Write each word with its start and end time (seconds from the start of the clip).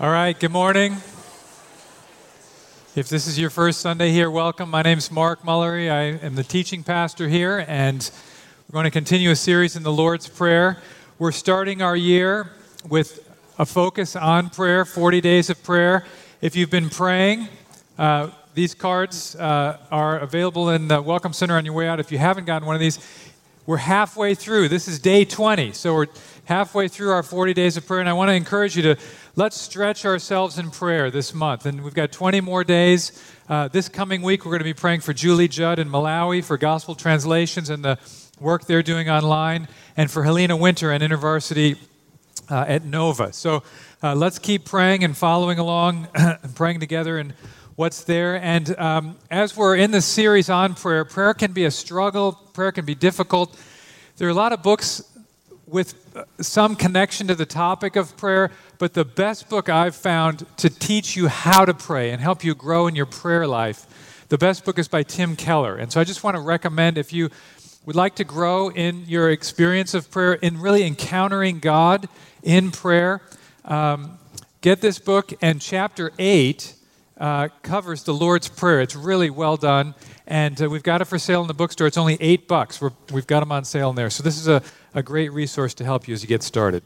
All 0.00 0.10
right, 0.10 0.36
good 0.36 0.50
morning. 0.50 0.94
If 2.96 3.08
this 3.08 3.28
is 3.28 3.38
your 3.38 3.48
first 3.48 3.80
Sunday 3.80 4.10
here, 4.10 4.28
welcome. 4.28 4.68
My 4.68 4.82
name 4.82 4.98
is 4.98 5.08
Mark 5.08 5.42
Mullery. 5.42 5.88
I 5.88 6.18
am 6.26 6.34
the 6.34 6.42
teaching 6.42 6.82
pastor 6.82 7.28
here, 7.28 7.64
and 7.68 8.10
we're 8.68 8.72
going 8.72 8.86
to 8.86 8.90
continue 8.90 9.30
a 9.30 9.36
series 9.36 9.76
in 9.76 9.84
the 9.84 9.92
Lord's 9.92 10.28
Prayer. 10.28 10.82
We're 11.20 11.30
starting 11.30 11.80
our 11.80 11.94
year 11.94 12.50
with 12.88 13.20
a 13.56 13.64
focus 13.64 14.16
on 14.16 14.50
prayer 14.50 14.84
40 14.84 15.20
days 15.20 15.48
of 15.48 15.62
prayer. 15.62 16.04
If 16.40 16.56
you've 16.56 16.70
been 16.70 16.90
praying, 16.90 17.46
uh, 17.96 18.30
these 18.54 18.74
cards 18.74 19.36
uh, 19.36 19.78
are 19.92 20.18
available 20.18 20.70
in 20.70 20.88
the 20.88 21.00
Welcome 21.00 21.32
Center 21.32 21.56
on 21.56 21.64
your 21.64 21.74
way 21.74 21.86
out. 21.86 22.00
If 22.00 22.10
you 22.10 22.18
haven't 22.18 22.46
gotten 22.46 22.66
one 22.66 22.74
of 22.74 22.80
these, 22.80 22.98
we're 23.64 23.76
halfway 23.76 24.34
through. 24.34 24.70
This 24.70 24.88
is 24.88 24.98
day 24.98 25.24
20. 25.24 25.70
So 25.72 25.94
we're 25.94 26.06
halfway 26.44 26.88
through 26.88 27.10
our 27.10 27.22
40 27.22 27.54
days 27.54 27.76
of 27.76 27.86
prayer, 27.86 28.00
and 28.00 28.08
I 28.08 28.12
want 28.12 28.28
to 28.28 28.34
encourage 28.34 28.76
you 28.76 28.82
to 28.82 28.96
let's 29.36 29.60
stretch 29.60 30.04
ourselves 30.04 30.58
in 30.58 30.70
prayer 30.70 31.10
this 31.10 31.32
month. 31.34 31.66
And 31.66 31.82
we've 31.82 31.94
got 31.94 32.12
20 32.12 32.40
more 32.40 32.64
days. 32.64 33.12
Uh, 33.48 33.68
this 33.68 33.88
coming 33.88 34.22
week, 34.22 34.44
we're 34.44 34.52
going 34.52 34.60
to 34.60 34.64
be 34.64 34.74
praying 34.74 35.00
for 35.00 35.12
Julie 35.12 35.48
Judd 35.48 35.78
in 35.78 35.88
Malawi 35.88 36.44
for 36.44 36.56
gospel 36.56 36.94
translations 36.94 37.70
and 37.70 37.84
the 37.84 37.98
work 38.40 38.66
they're 38.66 38.82
doing 38.82 39.08
online, 39.08 39.68
and 39.96 40.10
for 40.10 40.24
Helena 40.24 40.56
Winter 40.56 40.90
and 40.90 41.02
InterVarsity 41.02 41.78
uh, 42.50 42.64
at 42.66 42.84
Nova. 42.84 43.32
So 43.32 43.62
uh, 44.02 44.14
let's 44.14 44.38
keep 44.38 44.64
praying 44.64 45.04
and 45.04 45.16
following 45.16 45.58
along 45.58 46.08
and 46.14 46.54
praying 46.54 46.80
together 46.80 47.18
and 47.18 47.32
what's 47.76 48.04
there. 48.04 48.36
And 48.36 48.78
um, 48.78 49.16
as 49.30 49.56
we're 49.56 49.76
in 49.76 49.90
this 49.90 50.04
series 50.04 50.50
on 50.50 50.74
prayer, 50.74 51.04
prayer 51.04 51.34
can 51.34 51.52
be 51.52 51.64
a 51.64 51.70
struggle, 51.70 52.32
prayer 52.32 52.72
can 52.72 52.84
be 52.84 52.94
difficult. 52.94 53.58
There 54.16 54.28
are 54.28 54.32
a 54.32 54.34
lot 54.34 54.52
of 54.52 54.62
books 54.62 55.02
with 55.74 56.16
uh, 56.16 56.22
some 56.40 56.76
connection 56.76 57.26
to 57.26 57.34
the 57.34 57.44
topic 57.44 57.96
of 57.96 58.16
prayer, 58.16 58.52
but 58.78 58.94
the 58.94 59.04
best 59.04 59.48
book 59.48 59.68
I've 59.68 59.96
found 59.96 60.46
to 60.58 60.70
teach 60.70 61.16
you 61.16 61.26
how 61.26 61.64
to 61.64 61.74
pray 61.74 62.12
and 62.12 62.22
help 62.22 62.44
you 62.44 62.54
grow 62.54 62.86
in 62.86 62.94
your 62.94 63.06
prayer 63.06 63.44
life, 63.44 64.24
the 64.28 64.38
best 64.38 64.64
book 64.64 64.78
is 64.78 64.86
by 64.86 65.02
Tim 65.02 65.34
Keller. 65.34 65.74
And 65.74 65.90
so 65.90 66.00
I 66.00 66.04
just 66.04 66.22
want 66.22 66.36
to 66.36 66.40
recommend 66.40 66.96
if 66.96 67.12
you 67.12 67.28
would 67.86 67.96
like 67.96 68.14
to 68.14 68.24
grow 68.24 68.70
in 68.70 69.04
your 69.08 69.30
experience 69.30 69.94
of 69.94 70.12
prayer, 70.12 70.34
in 70.34 70.60
really 70.60 70.84
encountering 70.84 71.58
God 71.58 72.08
in 72.44 72.70
prayer, 72.70 73.20
um, 73.64 74.16
get 74.60 74.80
this 74.80 75.00
book. 75.00 75.32
And 75.42 75.60
chapter 75.60 76.12
8 76.20 76.72
uh, 77.18 77.48
covers 77.62 78.02
the 78.02 78.14
Lord's 78.14 78.48
Prayer. 78.48 78.80
It's 78.80 78.96
really 78.96 79.30
well 79.30 79.56
done. 79.56 79.94
And 80.26 80.60
uh, 80.60 80.68
we've 80.68 80.82
got 80.82 81.00
it 81.00 81.04
for 81.04 81.18
sale 81.18 81.42
in 81.42 81.48
the 81.48 81.54
bookstore. 81.54 81.86
It's 81.86 81.98
only 81.98 82.16
eight 82.20 82.48
bucks. 82.48 82.80
we 82.80 82.90
have 83.12 83.26
got 83.26 83.40
them 83.40 83.52
on 83.52 83.64
sale 83.64 83.90
in 83.90 83.96
there. 83.96 84.10
So 84.10 84.22
this 84.22 84.38
is 84.38 84.48
a, 84.48 84.62
a 84.94 85.02
great 85.02 85.32
resource 85.32 85.74
to 85.74 85.84
help 85.84 86.08
you 86.08 86.14
as 86.14 86.22
you 86.22 86.28
get 86.28 86.42
started. 86.42 86.82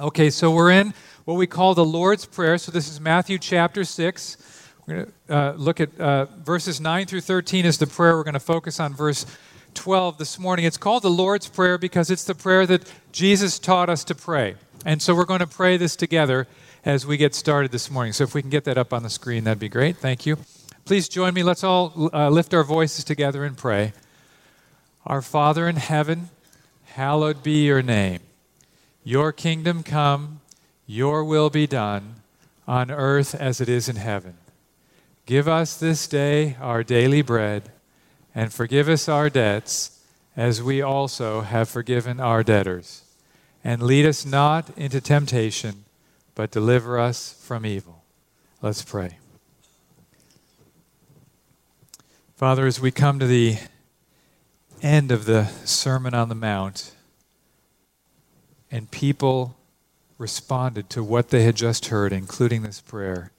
Okay, 0.00 0.30
so 0.30 0.50
we're 0.50 0.70
in 0.70 0.94
what 1.24 1.34
we 1.34 1.46
call 1.46 1.74
the 1.74 1.84
Lord's 1.84 2.24
Prayer. 2.24 2.58
So 2.58 2.70
this 2.70 2.88
is 2.88 3.00
Matthew 3.00 3.38
chapter 3.38 3.84
6. 3.84 4.36
We're 4.86 4.94
going 4.94 5.12
to 5.28 5.36
uh, 5.36 5.52
look 5.52 5.80
at 5.80 5.98
uh, 6.00 6.26
verses 6.26 6.80
9 6.80 7.06
through 7.06 7.20
13 7.20 7.66
is 7.66 7.78
the 7.78 7.86
prayer. 7.86 8.16
We're 8.16 8.24
going 8.24 8.34
to 8.34 8.40
focus 8.40 8.80
on 8.80 8.94
verse 8.94 9.26
12 9.74 10.18
this 10.18 10.38
morning. 10.38 10.64
It's 10.64 10.76
called 10.76 11.02
the 11.02 11.10
Lord's 11.10 11.48
Prayer 11.48 11.78
because 11.78 12.10
it's 12.10 12.24
the 12.24 12.34
prayer 12.34 12.66
that 12.66 12.90
Jesus 13.12 13.58
taught 13.58 13.88
us 13.88 14.04
to 14.04 14.14
pray. 14.14 14.54
And 14.84 15.02
so 15.02 15.14
we're 15.14 15.24
going 15.24 15.40
to 15.40 15.46
pray 15.46 15.76
this 15.76 15.96
together 15.96 16.46
as 16.88 17.06
we 17.06 17.18
get 17.18 17.34
started 17.34 17.70
this 17.70 17.90
morning. 17.90 18.14
So 18.14 18.24
if 18.24 18.32
we 18.34 18.40
can 18.40 18.48
get 18.48 18.64
that 18.64 18.78
up 18.78 18.94
on 18.94 19.02
the 19.02 19.10
screen, 19.10 19.44
that'd 19.44 19.58
be 19.58 19.68
great. 19.68 19.98
Thank 19.98 20.24
you. 20.24 20.38
Please 20.86 21.06
join 21.06 21.34
me. 21.34 21.42
Let's 21.42 21.62
all 21.62 22.08
uh, 22.14 22.30
lift 22.30 22.54
our 22.54 22.64
voices 22.64 23.04
together 23.04 23.44
and 23.44 23.58
pray. 23.58 23.92
Our 25.04 25.20
Father 25.20 25.68
in 25.68 25.76
heaven, 25.76 26.30
hallowed 26.86 27.42
be 27.42 27.66
your 27.66 27.82
name. 27.82 28.20
Your 29.04 29.32
kingdom 29.32 29.82
come, 29.82 30.40
your 30.86 31.24
will 31.24 31.50
be 31.50 31.66
done, 31.66 32.22
on 32.66 32.90
earth 32.90 33.34
as 33.34 33.60
it 33.60 33.68
is 33.68 33.90
in 33.90 33.96
heaven. 33.96 34.38
Give 35.26 35.46
us 35.46 35.76
this 35.76 36.08
day 36.08 36.56
our 36.58 36.82
daily 36.82 37.20
bread, 37.20 37.70
and 38.34 38.50
forgive 38.50 38.88
us 38.88 39.10
our 39.10 39.28
debts, 39.28 40.02
as 40.38 40.62
we 40.62 40.80
also 40.80 41.42
have 41.42 41.68
forgiven 41.68 42.18
our 42.18 42.42
debtors. 42.42 43.02
And 43.62 43.82
lead 43.82 44.06
us 44.06 44.24
not 44.24 44.70
into 44.78 45.02
temptation, 45.02 45.84
but 46.38 46.52
deliver 46.52 47.00
us 47.00 47.32
from 47.32 47.66
evil. 47.66 48.04
Let's 48.62 48.80
pray. 48.80 49.18
Father, 52.36 52.64
as 52.64 52.78
we 52.78 52.92
come 52.92 53.18
to 53.18 53.26
the 53.26 53.56
end 54.80 55.10
of 55.10 55.24
the 55.24 55.46
Sermon 55.64 56.14
on 56.14 56.28
the 56.28 56.36
Mount, 56.36 56.92
and 58.70 58.88
people 58.88 59.56
responded 60.16 60.88
to 60.90 61.02
what 61.02 61.30
they 61.30 61.42
had 61.42 61.56
just 61.56 61.86
heard, 61.86 62.12
including 62.12 62.62
this 62.62 62.80
prayer, 62.80 63.32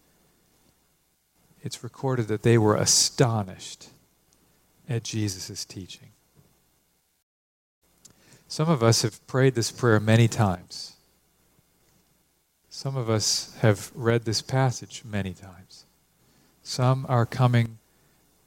it's 1.64 1.82
recorded 1.82 2.28
that 2.28 2.44
they 2.44 2.58
were 2.58 2.76
astonished 2.76 3.88
at 4.90 5.04
Jesus' 5.04 5.64
teaching. 5.64 6.10
Some 8.50 8.68
of 8.68 8.84
us 8.84 9.04
have 9.04 9.26
prayed 9.26 9.56
this 9.56 9.72
prayer 9.72 10.02
many 10.02 10.28
times. 10.28 10.98
Some 12.70 12.96
of 12.96 13.10
us 13.10 13.56
have 13.62 13.92
read 13.96 14.26
this 14.26 14.42
passage 14.42 15.04
many 15.04 15.34
times. 15.34 15.86
Some 16.62 17.06
are 17.10 17.26
coming 17.26 17.80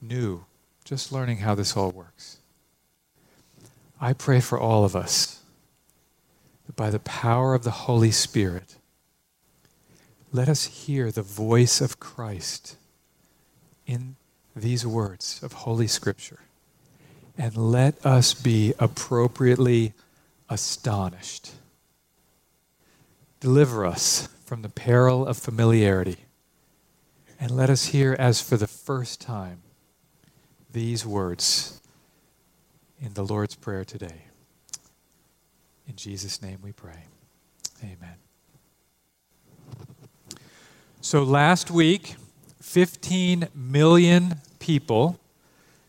new, 0.01 0.45
just 0.85 1.13
learning 1.13 1.39
how 1.39 1.55
this 1.55 1.77
all 1.77 1.91
works. 1.91 2.39
I 4.01 4.13
pray 4.13 4.41
for 4.41 4.59
all 4.59 4.85
of 4.85 4.95
us 4.95 5.43
that 6.67 6.77
by 6.77 6.91
the 6.91 7.01
power 7.01 7.55
of 7.55 7.65
the 7.65 7.71
Holy 7.71 8.11
Spirit, 8.11 8.77
let 10.33 10.49
us 10.49 10.65
hear 10.65 11.11
the 11.11 11.23
voice 11.23 11.81
of 11.81 12.01
Christ 12.01 12.77
in 13.87 14.17
these 14.55 14.87
words 14.87 15.43
of 15.43 15.53
Holy 15.53 15.87
Scripture. 15.87 16.41
And 17.37 17.57
let 17.57 18.05
us 18.05 18.35
be 18.35 18.75
appropriately 18.79 19.95
astonished. 20.49 21.53
Deliver 23.43 23.85
us 23.85 24.29
from 24.45 24.63
the 24.63 24.69
peril 24.69 25.27
of 25.27 25.37
familiarity. 25.37 26.19
And 27.41 27.51
let 27.51 27.71
us 27.71 27.87
hear, 27.87 28.15
as 28.17 28.41
for 28.41 28.57
the 28.57 28.69
first 28.69 29.21
time, 29.21 29.63
these 30.71 31.05
words 31.05 31.81
in 33.01 33.15
the 33.15 33.25
Lord's 33.25 33.57
Prayer 33.57 33.85
today. 33.85 34.27
In 35.89 35.97
Jesus' 35.97 36.41
name 36.41 36.61
we 36.63 36.71
pray. 36.71 37.07
Amen. 37.83 38.15
So 41.01 41.25
last 41.25 41.69
week, 41.69 42.15
15 42.61 43.49
million 43.53 44.37
people 44.61 45.19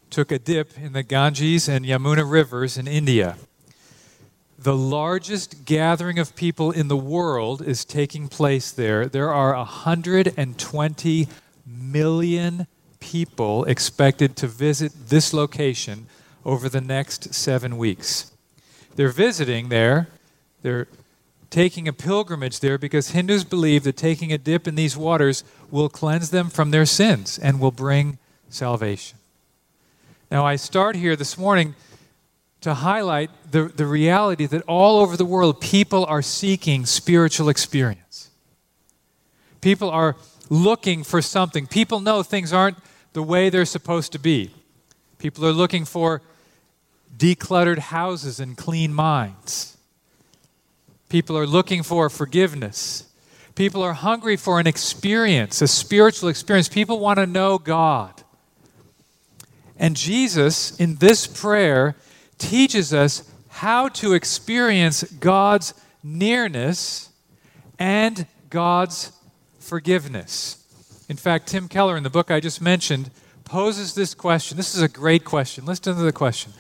took 0.10 0.32
a 0.32 0.40
dip 0.40 0.76
in 0.80 0.94
the 0.94 1.04
Ganges 1.04 1.70
and 1.70 1.86
Yamuna 1.86 2.28
rivers 2.28 2.80
in 2.80 2.88
India. 2.88 3.38
The 4.64 4.78
largest 4.78 5.66
gathering 5.66 6.20
of 6.20 6.38
people 6.38 6.72
in 6.72 6.88
the 6.88 6.96
world 6.96 7.62
is 7.62 7.84
taking 7.84 8.30
place 8.30 8.72
there. 8.72 9.08
There 9.08 9.30
are 9.30 9.54
120 9.54 11.28
million 11.68 12.68
people 13.02 13.66
expected 13.66 14.38
to 14.38 14.48
visit 14.48 14.94
this 15.10 15.34
location 15.34 16.08
over 16.46 16.70
the 16.70 16.80
next 16.80 17.34
seven 17.34 17.78
weeks. 17.78 18.32
They're 18.96 19.10
visiting 19.10 19.68
there, 19.68 20.08
they're 20.62 20.88
taking 21.50 21.90
a 21.90 21.94
pilgrimage 21.94 22.62
there 22.62 22.78
because 22.78 23.10
Hindus 23.10 23.44
believe 23.44 23.84
that 23.84 23.98
taking 23.98 24.32
a 24.32 24.38
dip 24.38 24.66
in 24.66 24.76
these 24.76 24.96
waters 24.96 25.44
will 25.72 25.90
cleanse 25.90 26.30
them 26.30 26.50
from 26.50 26.72
their 26.72 26.86
sins 26.86 27.38
and 27.38 27.60
will 27.60 27.72
bring 27.72 28.18
salvation. 28.48 29.18
Now, 30.32 30.46
I 30.46 30.56
start 30.56 30.96
here 30.96 31.18
this 31.18 31.38
morning 31.38 31.76
to 32.64 32.74
highlight 32.74 33.30
the, 33.52 33.66
the 33.66 33.86
reality 33.86 34.46
that 34.46 34.62
all 34.64 35.00
over 35.00 35.18
the 35.18 35.26
world, 35.26 35.60
people 35.62 36.06
are 36.06 36.22
seeking 36.22 36.86
spiritual 36.86 37.50
experience. 37.50 38.30
People 39.62 39.90
are 39.90 40.16
looking 40.50 41.04
for 41.04 41.22
something. 41.22 41.68
People 41.68 42.00
know 42.00 42.24
things 42.24 42.52
aren't 42.54 42.78
the 43.14 43.24
way 43.24 43.50
they're 43.50 43.66
supposed 43.66 44.12
to 44.14 44.20
be. 44.20 44.52
People 45.18 45.46
are 45.46 45.52
looking 45.52 45.86
for 45.86 46.22
decluttered 47.16 47.80
houses 47.80 48.40
and 48.40 48.58
clean 48.58 48.94
minds. 48.94 49.78
People 51.10 51.38
are 51.38 51.46
looking 51.46 51.84
for 51.84 52.10
forgiveness. 52.10 53.10
People 53.56 53.84
are 53.84 53.94
hungry 53.94 54.36
for 54.36 54.60
an 54.60 54.68
experience, 54.68 55.62
a 55.62 55.68
spiritual 55.68 56.30
experience. 56.30 56.68
People 56.70 57.00
want 57.00 57.20
to 57.20 57.28
know 57.28 57.58
God. 57.58 58.24
And 59.78 59.96
Jesus, 59.96 60.80
in 60.80 60.96
this 60.96 61.28
prayer, 61.28 61.96
teaches 62.44 62.94
us 62.94 63.24
how 63.48 63.88
to 63.88 64.14
experience 64.14 65.04
God's 65.04 65.74
nearness 66.04 67.10
and 67.80 68.28
God's 68.50 69.14
forgiveness. 69.60 70.58
In 71.08 71.16
fact, 71.16 71.48
Tim 71.48 71.68
Keller, 71.68 71.96
in 71.96 72.04
the 72.04 72.10
book 72.10 72.30
I 72.30 72.40
just 72.40 72.62
mentioned, 72.62 73.12
poses 73.46 73.96
this 73.96 74.14
question. 74.14 74.58
This 74.58 74.76
is 74.76 74.82
a 74.82 74.90
great 74.90 75.24
question. 75.24 75.66
Listen 75.66 75.96
to 75.96 76.02
the 76.02 76.12
question. 76.12 76.52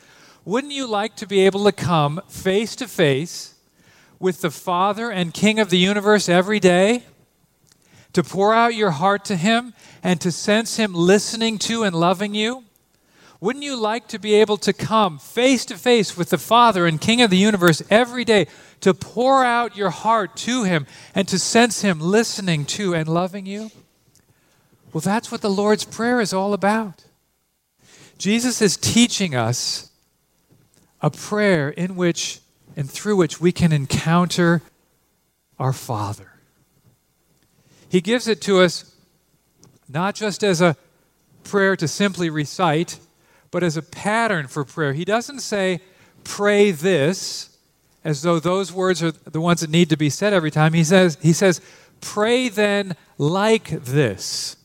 Wouldn't 0.45 0.74
you 0.74 0.88
like 0.88 1.15
to 1.18 1.27
be 1.27 1.41
able 1.41 1.63
to 1.65 1.71
come 1.71 2.21
face 2.30 2.75
to 2.77 2.88
face 2.88 3.56
with 4.19 4.41
the 4.41 4.51
Father 4.51 5.09
and 5.09 5.33
King 5.33 5.59
of 5.59 5.69
the 5.69 5.77
universe 5.77 6.30
every 6.30 6.59
day 6.59 7.03
to 8.13 8.24
pour 8.24 8.53
out 8.53 8.75
your 8.75 8.91
heart 8.91 9.25
to 9.25 9.35
Him 9.35 9.74
and 10.01 10.21
to 10.21 10.31
sense 10.31 10.77
Him 10.77 10.94
listening 10.94 11.57
to 11.59 11.83
and 11.83 11.95
loving 11.95 12.33
you? 12.33 12.63
Wouldn't 13.44 13.66
you 13.66 13.75
like 13.75 14.07
to 14.07 14.19
be 14.19 14.36
able 14.36 14.56
to 14.60 14.72
come 14.72 15.19
face 15.19 15.66
to 15.66 15.75
face 15.75 16.16
with 16.16 16.30
the 16.30 16.38
Father 16.38 16.88
and 16.88 17.01
King 17.01 17.22
of 17.22 17.30
the 17.30 17.36
universe 17.36 17.84
every 17.90 18.24
day 18.24 18.48
to 18.80 18.94
pour 18.94 19.44
out 19.44 19.75
your 19.75 19.90
heart 19.90 20.38
to 20.38 20.63
Him 20.63 20.88
and 21.13 21.28
to 21.28 21.38
sense 21.38 21.81
Him 21.81 22.00
listening 22.00 22.63
to 22.68 22.95
and 22.95 23.06
loving 23.06 23.45
you? 23.45 23.69
Well, 24.94 25.01
that's 25.01 25.30
what 25.30 25.42
the 25.42 25.50
Lord's 25.50 25.84
Prayer 25.84 26.22
is 26.22 26.31
all 26.31 26.54
about. 26.54 27.04
Jesus 28.18 28.62
is 28.62 28.78
teaching 28.78 29.36
us 29.36 29.92
a 31.01 31.10
prayer 31.10 31.69
in 31.69 31.98
which 31.98 32.40
and 32.78 32.90
through 32.90 33.18
which 33.18 33.42
we 33.42 33.51
can 33.51 33.74
encounter 33.74 34.62
our 35.60 35.74
Father. 35.74 36.31
He 37.90 38.00
gives 38.00 38.25
it 38.25 38.40
to 38.44 38.62
us 38.62 38.95
not 39.90 40.16
just 40.16 40.45
as 40.45 40.62
a 40.62 40.78
prayer 41.44 41.75
to 41.75 41.90
simply 41.90 42.30
recite, 42.30 43.00
but 43.53 43.63
as 43.63 43.77
a 43.77 43.83
pattern 43.83 44.47
for 44.47 44.65
prayer. 44.65 44.94
He 44.94 45.05
doesn't 45.05 45.39
say, 45.39 45.79
pray 46.23 46.71
this, 46.71 47.55
as 48.03 48.23
though 48.23 48.39
those 48.39 48.73
words 48.73 49.03
are 49.03 49.11
the 49.11 49.39
ones 49.39 49.61
that 49.61 49.69
need 49.69 49.91
to 49.91 49.95
be 49.95 50.09
said 50.09 50.33
every 50.33 50.50
time. 50.50 50.73
He 50.73 50.83
says, 50.83 51.19
he 51.21 51.33
says 51.33 51.61
pray 52.01 52.50
then 52.50 52.95
like 53.19 53.69
this. 53.69 54.57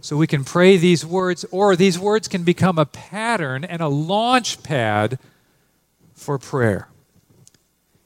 So 0.00 0.16
we 0.16 0.26
can 0.26 0.42
pray 0.42 0.76
these 0.76 1.06
words, 1.06 1.44
or 1.52 1.76
these 1.76 2.00
words 2.00 2.26
can 2.26 2.42
become 2.42 2.78
a 2.78 2.84
pattern 2.84 3.64
and 3.64 3.80
a 3.80 3.86
launch 3.86 4.64
pad 4.64 5.20
for 6.14 6.36
prayer. 6.36 6.88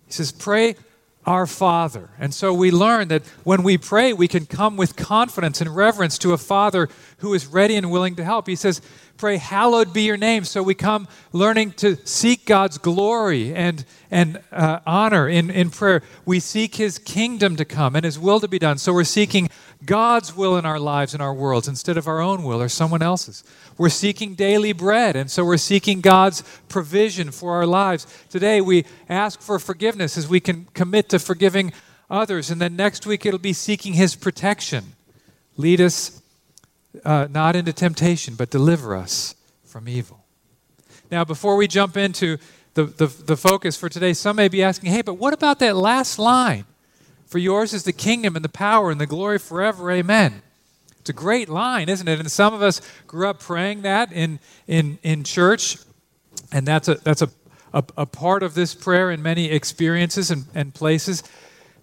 He 0.07 0.13
says, 0.13 0.33
Pray 0.33 0.77
our 1.27 1.47
Father. 1.47 2.11
And 2.19 2.35
so 2.35 2.53
we 2.53 2.71
learn 2.71 3.09
that 3.09 3.23
when 3.45 3.63
we 3.63 3.79
pray, 3.79 4.13
we 4.13 4.29
can 4.29 4.45
come 4.45 4.77
with 4.77 4.97
confidence 4.97 5.61
and 5.61 5.75
reverence 5.75 6.19
to 6.19 6.33
a 6.33 6.39
Father 6.39 6.89
who 7.19 7.33
is 7.33 7.47
ready 7.47 7.77
and 7.77 7.91
willing 7.91 8.17
to 8.17 8.25
help. 8.25 8.47
He 8.47 8.57
says, 8.57 8.83
Pray, 9.17 9.37
hallowed 9.37 9.93
be 9.93 10.03
your 10.03 10.17
name. 10.17 10.45
So 10.45 10.61
we 10.61 10.75
come 10.75 11.07
learning 11.33 11.73
to 11.73 11.97
seek 12.05 12.47
God's 12.47 12.79
glory 12.79 13.55
and, 13.55 13.85
and 14.11 14.41
uh, 14.51 14.81
honor 14.85 15.29
in, 15.29 15.51
in 15.51 15.71
prayer. 15.71 16.03
We 16.27 16.41
seek 16.41 16.75
His 16.75 16.99
kingdom 16.99 17.55
to 17.57 17.65
come 17.65 17.95
and 17.95 18.05
His 18.05 18.19
will 18.19 18.41
to 18.41 18.49
be 18.49 18.59
done. 18.59 18.77
So 18.79 18.93
we're 18.93 19.05
seeking 19.05 19.51
God's 19.87 20.35
will 20.35 20.57
in 20.57 20.67
our 20.67 20.81
lives 20.81 21.15
and 21.15 21.23
our 21.23 21.33
worlds 21.33 21.69
instead 21.69 21.97
of 21.97 22.09
our 22.09 22.21
own 22.21 22.43
will 22.43 22.61
or 22.61 22.69
someone 22.69 23.03
else's. 23.03 23.45
We're 23.79 23.89
seeking 23.89 24.35
daily 24.35 24.73
bread, 24.73 25.15
and 25.15 25.31
so 25.31 25.45
we're 25.45 25.59
seeking 25.59 26.01
God's 26.01 26.43
provision 26.69 27.31
for 27.31 27.53
our 27.53 27.67
lives. 27.67 28.07
Today, 28.31 28.61
we 28.61 28.85
ask 29.09 29.41
for 29.41 29.61
forgiveness 29.61 30.17
as 30.19 30.27
we 30.27 30.41
can 30.41 30.67
commit 30.75 31.09
to 31.11 31.19
forgiving 31.21 31.73
others. 32.11 32.51
And 32.51 32.61
then 32.61 32.77
next 32.77 33.07
week, 33.07 33.27
it'll 33.27 33.39
be 33.39 33.53
seeking 33.53 33.93
His 33.93 34.17
protection. 34.17 34.95
Lead 35.57 35.81
us 35.81 36.23
uh, 37.05 37.29
not 37.31 37.57
into 37.57 37.73
temptation, 37.73 38.35
but 38.35 38.51
deliver 38.51 38.95
us 38.95 39.35
from 39.65 39.89
evil. 39.89 40.25
Now, 41.11 41.25
before 41.25 41.57
we 41.57 41.67
jump 41.67 41.97
into 41.97 42.39
the, 42.75 42.85
the, 42.85 43.07
the 43.07 43.37
focus 43.37 43.77
for 43.77 43.89
today, 43.89 44.13
some 44.13 44.37
may 44.37 44.49
be 44.49 44.63
asking, 44.63 44.91
hey, 44.91 45.03
but 45.03 45.15
what 45.15 45.33
about 45.33 45.59
that 45.61 45.77
last 45.77 46.19
line? 46.19 46.65
For 47.27 47.39
yours 47.39 47.73
is 47.73 47.85
the 47.85 47.93
kingdom 47.93 48.37
and 48.37 48.45
the 48.45 48.49
power 48.49 48.91
and 48.91 49.01
the 49.01 49.07
glory 49.07 49.39
forever. 49.39 49.91
Amen. 49.91 50.43
It's 51.01 51.11
a 51.11 51.13
great 51.13 51.49
line, 51.49 51.89
isn't 51.89 52.09
it? 52.09 52.19
And 52.19 52.31
some 52.31 52.55
of 52.55 52.63
us 52.63 52.81
grew 53.07 53.29
up 53.29 53.41
praying 53.41 53.83
that 53.83 54.13
in, 54.13 54.41
in, 54.67 54.99
in 55.03 55.23
church, 55.23 55.77
and 56.51 56.67
that's 56.67 56.89
a, 56.89 56.95
that's 56.95 57.23
a, 57.23 57.29
a, 57.73 57.85
a 57.99 58.07
part 58.07 58.43
of 58.43 58.55
this 58.55 58.75
prayer 58.75 59.11
in 59.11 59.23
many 59.23 59.51
experiences 59.51 60.31
and, 60.31 60.45
and 60.55 60.73
places. 60.73 61.23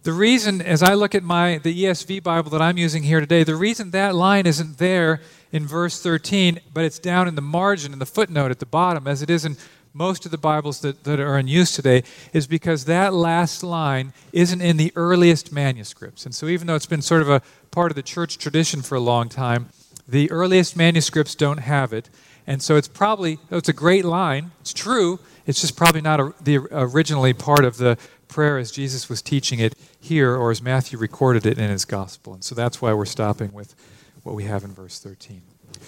The 0.04 0.14
reason, 0.14 0.64
as 0.64 0.82
I 0.82 0.96
look 0.96 1.14
at 1.14 1.22
my 1.22 1.60
the 1.60 1.84
ESV 1.84 2.24
Bible 2.24 2.50
that 2.52 2.62
I'm 2.62 2.80
using 2.80 3.04
here 3.04 3.20
today, 3.20 3.44
the 3.44 3.56
reason 3.56 3.92
that 3.92 4.16
line 4.16 4.48
isn't 4.48 4.80
there 4.80 5.22
in 5.52 5.68
verse 5.68 6.02
13, 6.02 6.60
but 6.74 6.84
it's 6.84 6.98
down 6.98 7.28
in 7.28 7.36
the 7.36 7.42
margin, 7.42 7.94
in 7.94 8.00
the 8.00 8.08
footnote 8.08 8.50
at 8.50 8.58
the 8.58 8.66
bottom, 8.66 9.06
as 9.06 9.22
it 9.22 9.30
is 9.30 9.46
in 9.46 9.58
most 9.94 10.26
of 10.26 10.32
the 10.32 10.40
Bibles 10.40 10.80
that, 10.80 11.04
that 11.04 11.20
are 11.20 11.38
in 11.38 11.48
use 11.48 11.72
today, 11.74 12.02
is 12.34 12.48
because 12.48 12.86
that 12.86 13.14
last 13.14 13.62
line 13.62 14.12
isn't 14.34 14.60
in 14.60 14.78
the 14.78 14.92
earliest 14.96 15.52
manuscripts. 15.52 16.26
And 16.26 16.34
so, 16.34 16.48
even 16.48 16.66
though 16.66 16.76
it's 16.76 16.88
been 16.88 17.04
sort 17.04 17.22
of 17.22 17.30
a 17.30 17.44
part 17.70 17.92
of 17.92 17.96
the 17.96 18.02
church 18.02 18.40
tradition 18.40 18.82
for 18.82 18.96
a 18.96 19.00
long 19.00 19.30
time, 19.30 19.70
the 20.08 20.32
earliest 20.32 20.76
manuscripts 20.76 21.36
don't 21.36 21.60
have 21.60 21.94
it. 21.94 22.10
And 22.48 22.64
so, 22.64 22.76
it's 22.76 22.88
probably, 22.88 23.38
it's 23.52 23.70
a 23.70 23.74
great 23.74 24.06
line. 24.06 24.50
It's 24.62 24.74
true. 24.74 25.20
It's 25.46 25.62
just 25.62 25.76
probably 25.76 26.02
not 26.02 26.20
a, 26.20 26.34
the 26.42 26.58
originally 26.72 27.34
part 27.34 27.66
of 27.66 27.78
the 27.78 28.00
prayer 28.32 28.58
as 28.58 28.72
Jesus 28.72 29.10
was 29.10 29.22
teaching 29.22 29.60
it 29.60 29.76
here 30.00 30.36
or 30.36 30.50
as 30.50 30.62
Matthew 30.62 30.98
recorded 30.98 31.46
it 31.46 31.60
in 31.60 31.70
his 31.70 31.86
gospel. 31.86 32.34
And 32.34 32.44
so 32.44 32.56
that's 32.56 32.82
why 32.82 32.94
we're 32.94 33.06
stopping 33.06 33.54
with 33.54 33.76
what 34.24 34.34
we 34.34 34.46
have 34.46 34.64
in 34.64 34.74
verse 34.74 35.00
13. 35.00 35.44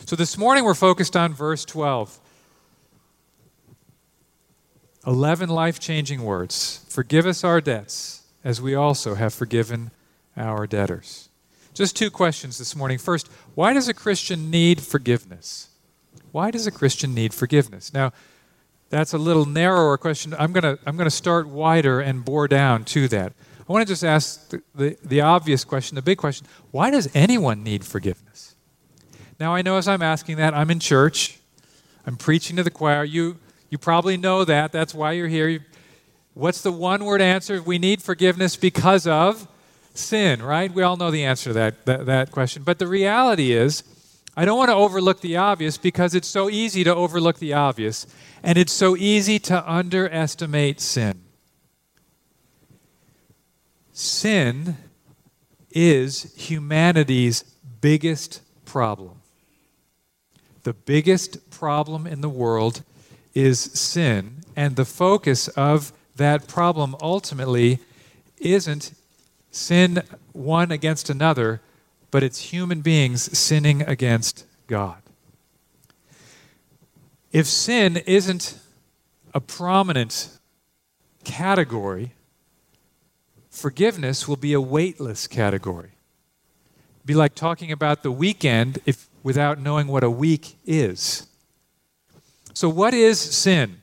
So 0.06 0.16
this 0.16 0.38
morning 0.38 0.64
we're 0.64 0.76
focused 0.76 1.16
on 1.16 1.34
verse 1.34 1.66
12. 1.66 2.20
11 5.06 5.50
life 5.50 5.80
changing 5.80 6.24
words. 6.24 6.86
Forgive 6.90 7.26
us 7.26 7.44
our 7.44 7.60
debts 7.60 8.24
as 8.44 8.62
we 8.62 8.76
also 8.76 9.16
have 9.16 9.34
forgiven 9.34 9.92
our 10.38 10.68
debtors. 10.68 11.30
Just 11.74 11.96
two 11.96 12.12
questions 12.12 12.58
this 12.58 12.76
morning. 12.76 12.98
First, 12.98 13.30
why 13.56 13.74
does 13.74 13.88
a 13.88 13.94
Christian 13.94 14.52
need 14.52 14.82
forgiveness? 14.82 15.70
Why 16.32 16.52
does 16.52 16.68
a 16.68 16.72
Christian 16.72 17.14
need 17.14 17.34
forgiveness? 17.34 17.94
Now, 17.94 18.14
that's 18.94 19.14
a 19.14 19.18
little 19.18 19.46
narrower 19.46 19.98
question. 19.98 20.36
I'm 20.38 20.54
going 20.54 20.64
to 20.64 20.80
I'm 20.86 20.96
going 20.96 21.10
to 21.10 21.16
start 21.16 21.48
wider 21.48 22.00
and 22.00 22.24
bore 22.24 22.48
down 22.48 22.86
to 22.86 23.08
that. 23.08 23.34
I 23.68 23.72
want 23.72 23.88
to 23.88 23.92
just 23.92 24.04
ask 24.04 24.50
the, 24.50 24.62
the, 24.76 24.98
the, 25.04 25.22
obvious 25.22 25.64
question, 25.64 25.96
the 25.96 26.02
big 26.02 26.18
question 26.18 26.46
why 26.72 26.92
does 26.92 27.10
anyone 27.16 27.64
need 27.64 27.84
forgiveness? 27.84 28.56
Now, 29.40 29.56
I 29.56 29.62
know 29.62 29.78
as 29.78 29.88
I'm 29.88 30.04
asking 30.04 30.38
that, 30.38 30.54
I'm 30.54 30.70
in 30.70 30.80
church, 30.80 31.40
I'm 32.06 32.18
preaching 32.18 32.56
to 32.58 32.64
the 32.64 32.70
choir. 32.70 33.04
You, 33.04 33.38
you 33.70 33.78
probably 33.78 34.16
know 34.16 34.46
that. 34.46 34.72
That's 34.72 34.94
why 34.94 35.14
you're 35.14 35.28
here. 35.28 35.66
What's 36.36 36.62
the 36.62 36.72
one 36.72 37.04
word 37.04 37.22
answer? 37.22 37.62
We 37.62 37.80
need 37.80 38.02
forgiveness 38.02 38.56
because 38.56 39.08
of 39.08 39.48
sin, 39.96 40.42
right? 40.44 40.72
We 40.72 40.84
all 40.84 40.98
know 40.98 41.10
the 41.10 41.24
answer 41.24 41.50
to 41.50 41.54
that, 41.54 41.86
that, 41.86 42.06
that 42.06 42.32
question. 42.32 42.64
But 42.64 42.80
the 42.80 42.88
reality 42.88 43.54
is, 43.54 43.84
I 44.36 44.46
don't 44.46 44.58
want 44.58 44.70
to 44.70 44.76
overlook 44.76 45.22
the 45.22 45.38
obvious 45.38 45.78
because 45.78 46.16
it's 46.16 46.28
so 46.28 46.50
easy 46.50 46.84
to 46.84 46.94
overlook 46.94 47.38
the 47.38 47.54
obvious, 47.54 48.08
and 48.42 48.58
it's 48.58 48.74
so 48.74 48.98
easy 48.98 49.38
to 49.40 49.72
underestimate 49.72 50.82
sin. 50.82 51.22
Sin 53.92 54.78
is 55.70 56.34
humanity's 56.36 57.44
biggest 57.80 58.42
problem. 58.66 59.22
The 60.64 60.74
biggest 60.74 61.52
problem 61.52 62.08
in 62.08 62.22
the 62.22 62.30
world 62.30 62.84
is 63.36 63.60
sin, 63.60 64.44
and 64.56 64.76
the 64.76 64.86
focus 64.86 65.48
of 65.50 65.94
that 66.16 66.48
problem 66.48 66.96
ultimately 67.02 67.80
isn't 68.38 68.94
sin 69.52 70.02
one 70.32 70.72
against 70.72 71.10
another 71.10 71.62
but 72.14 72.22
it's 72.22 72.54
human 72.54 72.82
beings 72.82 73.36
sinning 73.36 73.82
against 73.82 74.46
God. 74.68 75.02
If 77.32 77.48
sin 77.48 77.98
isn't 78.06 78.60
a 79.34 79.42
prominent 79.42 80.38
category, 81.24 82.12
forgiveness 83.50 84.28
will 84.28 84.36
be 84.36 84.54
a 84.54 84.62
weightless 84.62 85.26
category. 85.26 85.94
It'd 86.98 87.08
be 87.08 87.16
like 87.16 87.34
talking 87.34 87.72
about 87.72 88.04
the 88.04 88.12
weekend 88.12 88.78
if 88.86 89.10
without 89.24 89.60
knowing 89.60 89.88
what 89.88 90.04
a 90.04 90.12
week 90.12 90.56
is. 90.68 91.26
So 92.54 92.70
what 92.70 92.94
is 92.94 93.20
sin? 93.20 93.82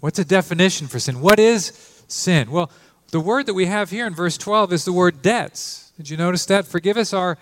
What's 0.00 0.18
a 0.18 0.24
definition 0.24 0.86
for 0.86 0.98
sin? 0.98 1.20
What 1.20 1.38
is 1.38 2.02
sin? 2.08 2.50
Well, 2.50 2.70
the 3.10 3.20
word 3.20 3.44
that 3.44 3.54
we 3.54 3.66
have 3.66 3.90
here 3.90 4.06
in 4.06 4.14
verse 4.14 4.38
12 4.38 4.72
is 4.72 4.86
the 4.86 4.94
word 4.94 5.20
debts. 5.20 5.89
Did 6.00 6.08
you 6.08 6.16
notice 6.16 6.46
that? 6.46 6.66
Forgive 6.66 6.96
us 6.96 7.12
our 7.12 7.36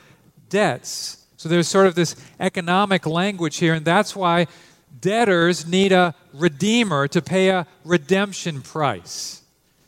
debts. 0.48 1.24
So 1.36 1.48
there's 1.48 1.68
sort 1.68 1.86
of 1.86 1.94
this 1.94 2.16
economic 2.40 3.06
language 3.06 3.58
here, 3.58 3.74
and 3.74 3.84
that's 3.84 4.16
why 4.16 4.48
debtors 5.00 5.64
need 5.64 5.92
a 5.92 6.12
redeemer 6.34 7.06
to 7.06 7.22
pay 7.22 7.50
a 7.50 7.68
redemption 7.84 8.60
price. 8.60 9.42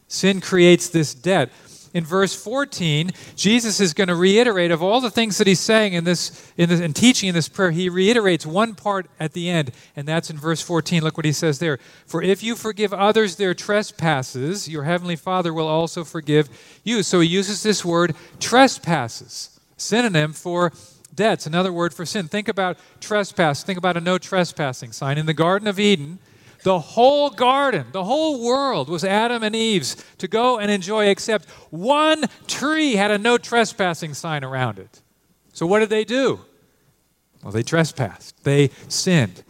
Sin 0.06 0.40
creates 0.40 0.88
this 0.88 1.14
debt 1.14 1.50
in 1.92 2.04
verse 2.04 2.34
14, 2.34 3.10
Jesus 3.34 3.80
is 3.80 3.94
going 3.94 4.08
to 4.08 4.14
reiterate 4.14 4.70
of 4.70 4.82
all 4.82 5.00
the 5.00 5.10
things 5.10 5.38
that 5.38 5.46
he's 5.46 5.60
saying 5.60 5.92
in 5.94 6.04
this, 6.04 6.52
in 6.56 6.68
this 6.68 6.80
in 6.80 6.92
teaching 6.92 7.28
in 7.28 7.34
this 7.34 7.48
prayer, 7.48 7.70
he 7.70 7.88
reiterates 7.88 8.46
one 8.46 8.74
part 8.74 9.06
at 9.18 9.32
the 9.32 9.50
end, 9.50 9.72
and 9.96 10.06
that's 10.06 10.30
in 10.30 10.38
verse 10.38 10.60
14. 10.60 11.02
Look 11.02 11.16
what 11.16 11.26
he 11.26 11.32
says 11.32 11.58
there. 11.58 11.78
For 12.06 12.22
if 12.22 12.42
you 12.42 12.54
forgive 12.54 12.92
others 12.92 13.36
their 13.36 13.54
trespasses, 13.54 14.68
your 14.68 14.84
heavenly 14.84 15.16
Father 15.16 15.52
will 15.52 15.68
also 15.68 16.04
forgive 16.04 16.48
you. 16.84 17.02
So 17.02 17.20
he 17.20 17.28
uses 17.28 17.62
this 17.62 17.84
word 17.84 18.14
trespasses, 18.38 19.58
synonym 19.76 20.32
for 20.32 20.72
debts, 21.14 21.46
another 21.46 21.72
word 21.72 21.92
for 21.92 22.06
sin. 22.06 22.28
Think 22.28 22.48
about 22.48 22.78
trespass. 23.00 23.64
Think 23.64 23.78
about 23.78 23.96
a 23.96 24.00
no 24.00 24.16
trespassing 24.16 24.92
sign. 24.92 25.18
In 25.18 25.26
the 25.26 25.34
Garden 25.34 25.66
of 25.66 25.80
Eden, 25.80 26.18
The 26.62 26.78
whole 26.78 27.30
garden, 27.30 27.86
the 27.92 28.04
whole 28.04 28.44
world 28.44 28.88
was 28.88 29.02
Adam 29.02 29.42
and 29.42 29.56
Eve's 29.56 29.96
to 30.18 30.28
go 30.28 30.58
and 30.58 30.70
enjoy, 30.70 31.06
except 31.06 31.48
one 31.70 32.24
tree 32.46 32.96
had 32.96 33.10
a 33.10 33.18
no 33.18 33.38
trespassing 33.38 34.14
sign 34.14 34.44
around 34.44 34.78
it. 34.78 35.00
So 35.52 35.66
what 35.66 35.80
did 35.80 35.90
they 35.90 36.04
do? 36.04 36.40
Well, 37.42 37.52
they 37.52 37.62
trespassed, 37.62 38.44
they 38.44 38.70
sinned. 38.88 39.42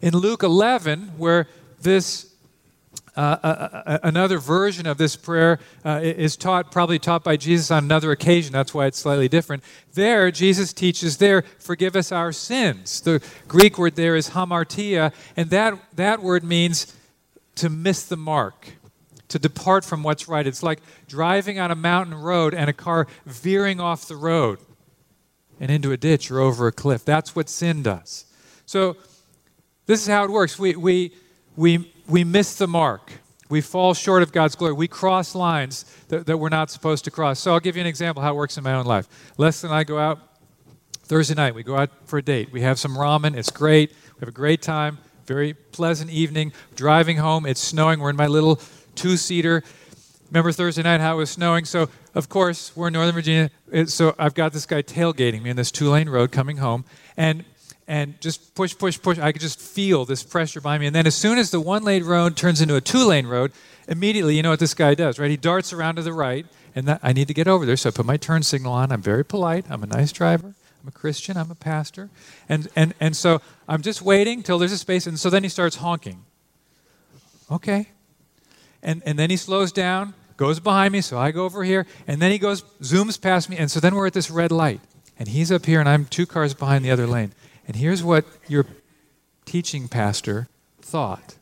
In 0.00 0.16
Luke 0.16 0.42
11, 0.42 1.12
where 1.18 1.46
this 1.80 2.31
uh, 3.14 3.20
uh, 3.42 3.82
uh, 3.84 3.98
another 4.02 4.38
version 4.38 4.86
of 4.86 4.96
this 4.96 5.16
prayer 5.16 5.58
uh, 5.84 6.00
is 6.02 6.34
taught, 6.34 6.72
probably 6.72 6.98
taught 6.98 7.22
by 7.22 7.36
Jesus 7.36 7.70
on 7.70 7.84
another 7.84 8.10
occasion. 8.10 8.52
That's 8.52 8.72
why 8.72 8.86
it's 8.86 8.98
slightly 8.98 9.28
different. 9.28 9.62
There, 9.92 10.30
Jesus 10.30 10.72
teaches 10.72 11.18
there, 11.18 11.42
forgive 11.58 11.94
us 11.94 12.10
our 12.10 12.32
sins. 12.32 13.02
The 13.02 13.22
Greek 13.48 13.76
word 13.76 13.96
there 13.96 14.16
is 14.16 14.30
hamartia, 14.30 15.12
and 15.36 15.50
that, 15.50 15.78
that 15.96 16.22
word 16.22 16.42
means 16.42 16.94
to 17.56 17.68
miss 17.68 18.04
the 18.06 18.16
mark, 18.16 18.70
to 19.28 19.38
depart 19.38 19.84
from 19.84 20.02
what's 20.02 20.26
right. 20.26 20.46
It's 20.46 20.62
like 20.62 20.80
driving 21.06 21.58
on 21.58 21.70
a 21.70 21.76
mountain 21.76 22.14
road 22.14 22.54
and 22.54 22.70
a 22.70 22.72
car 22.72 23.06
veering 23.26 23.78
off 23.78 24.08
the 24.08 24.16
road 24.16 24.58
and 25.60 25.70
into 25.70 25.92
a 25.92 25.98
ditch 25.98 26.30
or 26.30 26.40
over 26.40 26.66
a 26.66 26.72
cliff. 26.72 27.04
That's 27.04 27.36
what 27.36 27.50
sin 27.50 27.82
does. 27.82 28.24
So, 28.64 28.96
this 29.84 30.00
is 30.00 30.06
how 30.06 30.24
it 30.24 30.30
works. 30.30 30.58
We, 30.58 30.76
we, 30.76 31.12
we, 31.56 31.92
we 32.12 32.24
miss 32.24 32.56
the 32.56 32.68
mark. 32.68 33.10
We 33.48 33.62
fall 33.62 33.94
short 33.94 34.22
of 34.22 34.32
God's 34.32 34.54
glory. 34.54 34.74
We 34.74 34.86
cross 34.86 35.34
lines 35.34 35.86
that, 36.08 36.26
that 36.26 36.36
we're 36.36 36.50
not 36.50 36.70
supposed 36.70 37.04
to 37.06 37.10
cross. 37.10 37.40
So 37.40 37.52
I'll 37.52 37.60
give 37.60 37.74
you 37.74 37.80
an 37.80 37.86
example 37.86 38.22
how 38.22 38.32
it 38.32 38.36
works 38.36 38.58
in 38.58 38.64
my 38.64 38.74
own 38.74 38.84
life. 38.84 39.08
Leslie 39.38 39.68
and 39.68 39.74
I 39.74 39.84
go 39.84 39.98
out 39.98 40.18
Thursday 41.04 41.34
night. 41.34 41.54
We 41.54 41.62
go 41.62 41.76
out 41.76 41.88
for 42.04 42.18
a 42.18 42.22
date. 42.22 42.52
We 42.52 42.60
have 42.60 42.78
some 42.78 42.96
ramen. 42.96 43.34
It's 43.34 43.50
great. 43.50 43.92
We 43.92 44.20
have 44.20 44.28
a 44.28 44.32
great 44.32 44.60
time. 44.60 44.98
Very 45.26 45.54
pleasant 45.54 46.10
evening. 46.10 46.52
Driving 46.76 47.16
home. 47.16 47.46
It's 47.46 47.60
snowing. 47.60 47.98
We're 47.98 48.10
in 48.10 48.16
my 48.16 48.26
little 48.26 48.60
two 48.94 49.16
seater. 49.16 49.62
Remember 50.30 50.52
Thursday 50.52 50.82
night 50.82 51.00
how 51.00 51.14
it 51.14 51.18
was 51.18 51.30
snowing? 51.30 51.64
So, 51.64 51.88
of 52.14 52.28
course, 52.28 52.76
we're 52.76 52.88
in 52.88 52.92
Northern 52.92 53.14
Virginia. 53.14 53.50
So 53.86 54.14
I've 54.18 54.34
got 54.34 54.52
this 54.52 54.66
guy 54.66 54.82
tailgating 54.82 55.42
me 55.42 55.48
in 55.48 55.56
this 55.56 55.70
two 55.70 55.88
lane 55.88 56.10
road 56.10 56.30
coming 56.30 56.58
home. 56.58 56.84
And 57.16 57.44
and 57.86 58.20
just 58.20 58.54
push, 58.54 58.76
push, 58.76 59.00
push. 59.00 59.18
I 59.18 59.32
could 59.32 59.40
just 59.40 59.60
feel 59.60 60.04
this 60.04 60.22
pressure 60.22 60.60
behind 60.60 60.80
me. 60.80 60.86
And 60.86 60.96
then 60.96 61.06
as 61.06 61.14
soon 61.14 61.38
as 61.38 61.50
the 61.50 61.60
one 61.60 61.82
lane 61.82 62.04
road 62.04 62.36
turns 62.36 62.60
into 62.60 62.76
a 62.76 62.80
two 62.80 63.04
lane 63.04 63.26
road, 63.26 63.52
immediately 63.88 64.36
you 64.36 64.42
know 64.42 64.50
what 64.50 64.60
this 64.60 64.74
guy 64.74 64.94
does, 64.94 65.18
right? 65.18 65.30
He 65.30 65.36
darts 65.36 65.72
around 65.72 65.96
to 65.96 66.02
the 66.02 66.12
right, 66.12 66.46
and 66.74 66.86
that, 66.86 67.00
I 67.02 67.12
need 67.12 67.28
to 67.28 67.34
get 67.34 67.48
over 67.48 67.66
there. 67.66 67.76
So 67.76 67.88
I 67.88 67.92
put 67.92 68.06
my 68.06 68.16
turn 68.16 68.42
signal 68.42 68.72
on. 68.72 68.92
I'm 68.92 69.02
very 69.02 69.24
polite. 69.24 69.66
I'm 69.68 69.82
a 69.82 69.86
nice 69.86 70.12
driver. 70.12 70.54
I'm 70.82 70.88
a 70.88 70.92
Christian. 70.92 71.36
I'm 71.36 71.50
a 71.50 71.54
pastor. 71.54 72.10
And, 72.48 72.68
and, 72.74 72.94
and 72.98 73.16
so 73.16 73.40
I'm 73.68 73.82
just 73.82 74.02
waiting 74.02 74.42
till 74.42 74.58
there's 74.58 74.72
a 74.72 74.78
space. 74.78 75.06
And 75.06 75.18
so 75.18 75.30
then 75.30 75.42
he 75.42 75.48
starts 75.48 75.76
honking. 75.76 76.24
Okay. 77.50 77.88
And, 78.82 79.02
and 79.06 79.18
then 79.18 79.30
he 79.30 79.36
slows 79.36 79.70
down, 79.70 80.14
goes 80.36 80.58
behind 80.58 80.92
me. 80.92 81.00
So 81.00 81.18
I 81.18 81.30
go 81.30 81.44
over 81.44 81.62
here. 81.62 81.86
And 82.08 82.20
then 82.20 82.32
he 82.32 82.38
goes, 82.38 82.62
zooms 82.80 83.20
past 83.20 83.48
me. 83.48 83.58
And 83.58 83.70
so 83.70 83.78
then 83.78 83.94
we're 83.94 84.08
at 84.08 84.12
this 84.12 84.30
red 84.30 84.50
light. 84.50 84.80
And 85.18 85.28
he's 85.28 85.52
up 85.52 85.66
here, 85.66 85.78
and 85.78 85.88
I'm 85.88 86.06
two 86.06 86.26
cars 86.26 86.54
behind 86.54 86.84
the 86.84 86.90
other 86.90 87.06
lane. 87.06 87.32
And 87.66 87.76
here's 87.76 88.02
what 88.02 88.24
your 88.48 88.66
teaching 89.44 89.88
pastor 89.88 90.48
thought 90.80 91.36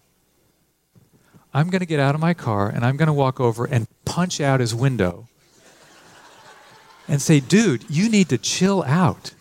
I'm 1.53 1.69
going 1.69 1.81
to 1.81 1.87
get 1.87 1.99
out 1.99 2.15
of 2.15 2.21
my 2.21 2.35
car 2.35 2.69
and 2.69 2.85
I'm 2.85 2.97
going 2.97 3.09
to 3.09 3.13
walk 3.13 3.41
over 3.41 3.65
and 3.65 3.89
punch 4.05 4.41
out 4.41 4.61
his 4.61 4.75
window 4.75 5.29
and 7.09 7.21
say, 7.21 7.41
dude, 7.41 7.85
you 7.89 8.09
need 8.09 8.29
to 8.29 8.39
chill 8.39 8.85
out. 8.85 9.33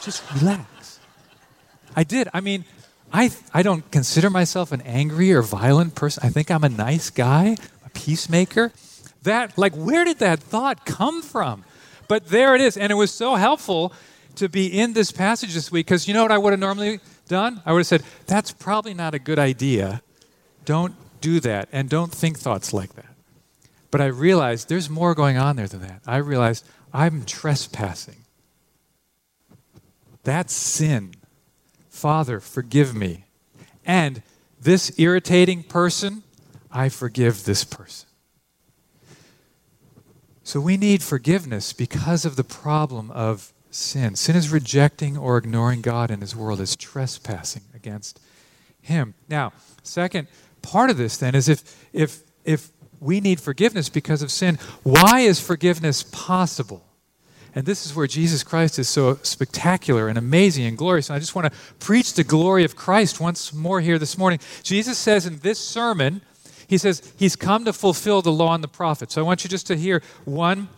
Just 0.00 0.22
relax. 0.34 0.98
I 1.94 2.04
did. 2.04 2.28
I 2.32 2.40
mean, 2.40 2.64
I, 3.12 3.30
I 3.52 3.62
don't 3.62 3.88
consider 3.90 4.30
myself 4.30 4.72
an 4.72 4.80
angry 4.82 5.32
or 5.32 5.42
violent 5.42 5.94
person. 5.94 6.24
I 6.24 6.30
think 6.30 6.50
I'm 6.50 6.64
a 6.64 6.70
nice 6.70 7.10
guy, 7.10 7.56
a 7.84 7.90
peacemaker. 7.90 8.72
That, 9.24 9.58
like, 9.58 9.74
where 9.74 10.06
did 10.06 10.18
that 10.20 10.40
thought 10.40 10.86
come 10.86 11.20
from? 11.20 11.64
But 12.08 12.28
there 12.28 12.54
it 12.54 12.62
is. 12.62 12.78
And 12.78 12.90
it 12.90 12.94
was 12.94 13.12
so 13.12 13.34
helpful 13.34 13.92
to 14.36 14.48
be 14.48 14.66
in 14.66 14.92
this 14.92 15.12
passage 15.12 15.54
this 15.54 15.70
week 15.70 15.86
because 15.86 16.08
you 16.08 16.14
know 16.14 16.22
what 16.22 16.32
I 16.32 16.38
would 16.38 16.52
have 16.52 16.60
normally 16.60 17.00
done? 17.28 17.62
I 17.64 17.72
would 17.72 17.80
have 17.80 17.86
said, 17.86 18.02
that's 18.26 18.52
probably 18.52 18.94
not 18.94 19.14
a 19.14 19.18
good 19.18 19.38
idea. 19.38 20.02
Don't 20.64 20.94
do 21.20 21.40
that 21.40 21.68
and 21.72 21.88
don't 21.88 22.12
think 22.12 22.38
thoughts 22.38 22.72
like 22.72 22.94
that. 22.94 23.06
But 23.90 24.00
I 24.00 24.06
realized 24.06 24.68
there's 24.68 24.88
more 24.88 25.14
going 25.14 25.36
on 25.36 25.56
there 25.56 25.66
than 25.66 25.80
that. 25.82 26.02
I 26.06 26.16
realized 26.16 26.64
I'm 26.92 27.24
trespassing. 27.24 28.24
That's 30.24 30.52
sin. 30.52 31.14
Father, 31.88 32.40
forgive 32.40 32.94
me. 32.94 33.24
And 33.84 34.22
this 34.60 34.98
irritating 34.98 35.62
person, 35.62 36.22
I 36.70 36.88
forgive 36.88 37.44
this 37.44 37.64
person. 37.64 38.08
So 40.44 40.60
we 40.60 40.76
need 40.76 41.02
forgiveness 41.02 41.72
because 41.72 42.24
of 42.24 42.36
the 42.36 42.44
problem 42.44 43.10
of 43.10 43.51
sin. 43.74 44.14
Sin 44.14 44.36
is 44.36 44.50
rejecting 44.50 45.16
or 45.16 45.36
ignoring 45.36 45.82
God 45.82 46.10
and 46.10 46.22
His 46.22 46.36
world, 46.36 46.60
is 46.60 46.76
trespassing 46.76 47.62
against 47.74 48.20
Him. 48.80 49.14
Now, 49.28 49.52
second 49.82 50.28
part 50.62 50.90
of 50.90 50.96
this 50.96 51.16
then 51.16 51.34
is 51.34 51.48
if 51.48 51.88
if 51.92 52.22
if 52.44 52.70
we 53.00 53.20
need 53.20 53.40
forgiveness 53.40 53.88
because 53.88 54.22
of 54.22 54.30
sin, 54.30 54.58
why 54.84 55.20
is 55.20 55.40
forgiveness 55.40 56.04
possible? 56.04 56.86
And 57.54 57.66
this 57.66 57.84
is 57.84 57.94
where 57.94 58.06
Jesus 58.06 58.42
Christ 58.42 58.78
is 58.78 58.88
so 58.88 59.18
spectacular 59.22 60.08
and 60.08 60.16
amazing 60.16 60.64
and 60.64 60.78
glorious. 60.78 61.10
And 61.10 61.16
I 61.16 61.18
just 61.18 61.34
want 61.34 61.52
to 61.52 61.58
preach 61.80 62.14
the 62.14 62.24
glory 62.24 62.64
of 62.64 62.76
Christ 62.76 63.20
once 63.20 63.52
more 63.52 63.80
here 63.80 63.98
this 63.98 64.16
morning. 64.16 64.38
Jesus 64.62 64.96
says 64.96 65.26
in 65.26 65.38
this 65.40 65.58
sermon, 65.58 66.22
He 66.66 66.78
says, 66.78 67.12
He's 67.18 67.36
come 67.36 67.64
to 67.64 67.72
fulfill 67.72 68.22
the 68.22 68.32
law 68.32 68.54
and 68.54 68.64
the 68.64 68.68
prophets. 68.68 69.14
So 69.14 69.20
I 69.20 69.24
want 69.24 69.44
you 69.44 69.50
just 69.50 69.66
to 69.66 69.76
hear 69.76 70.02
one 70.24 70.68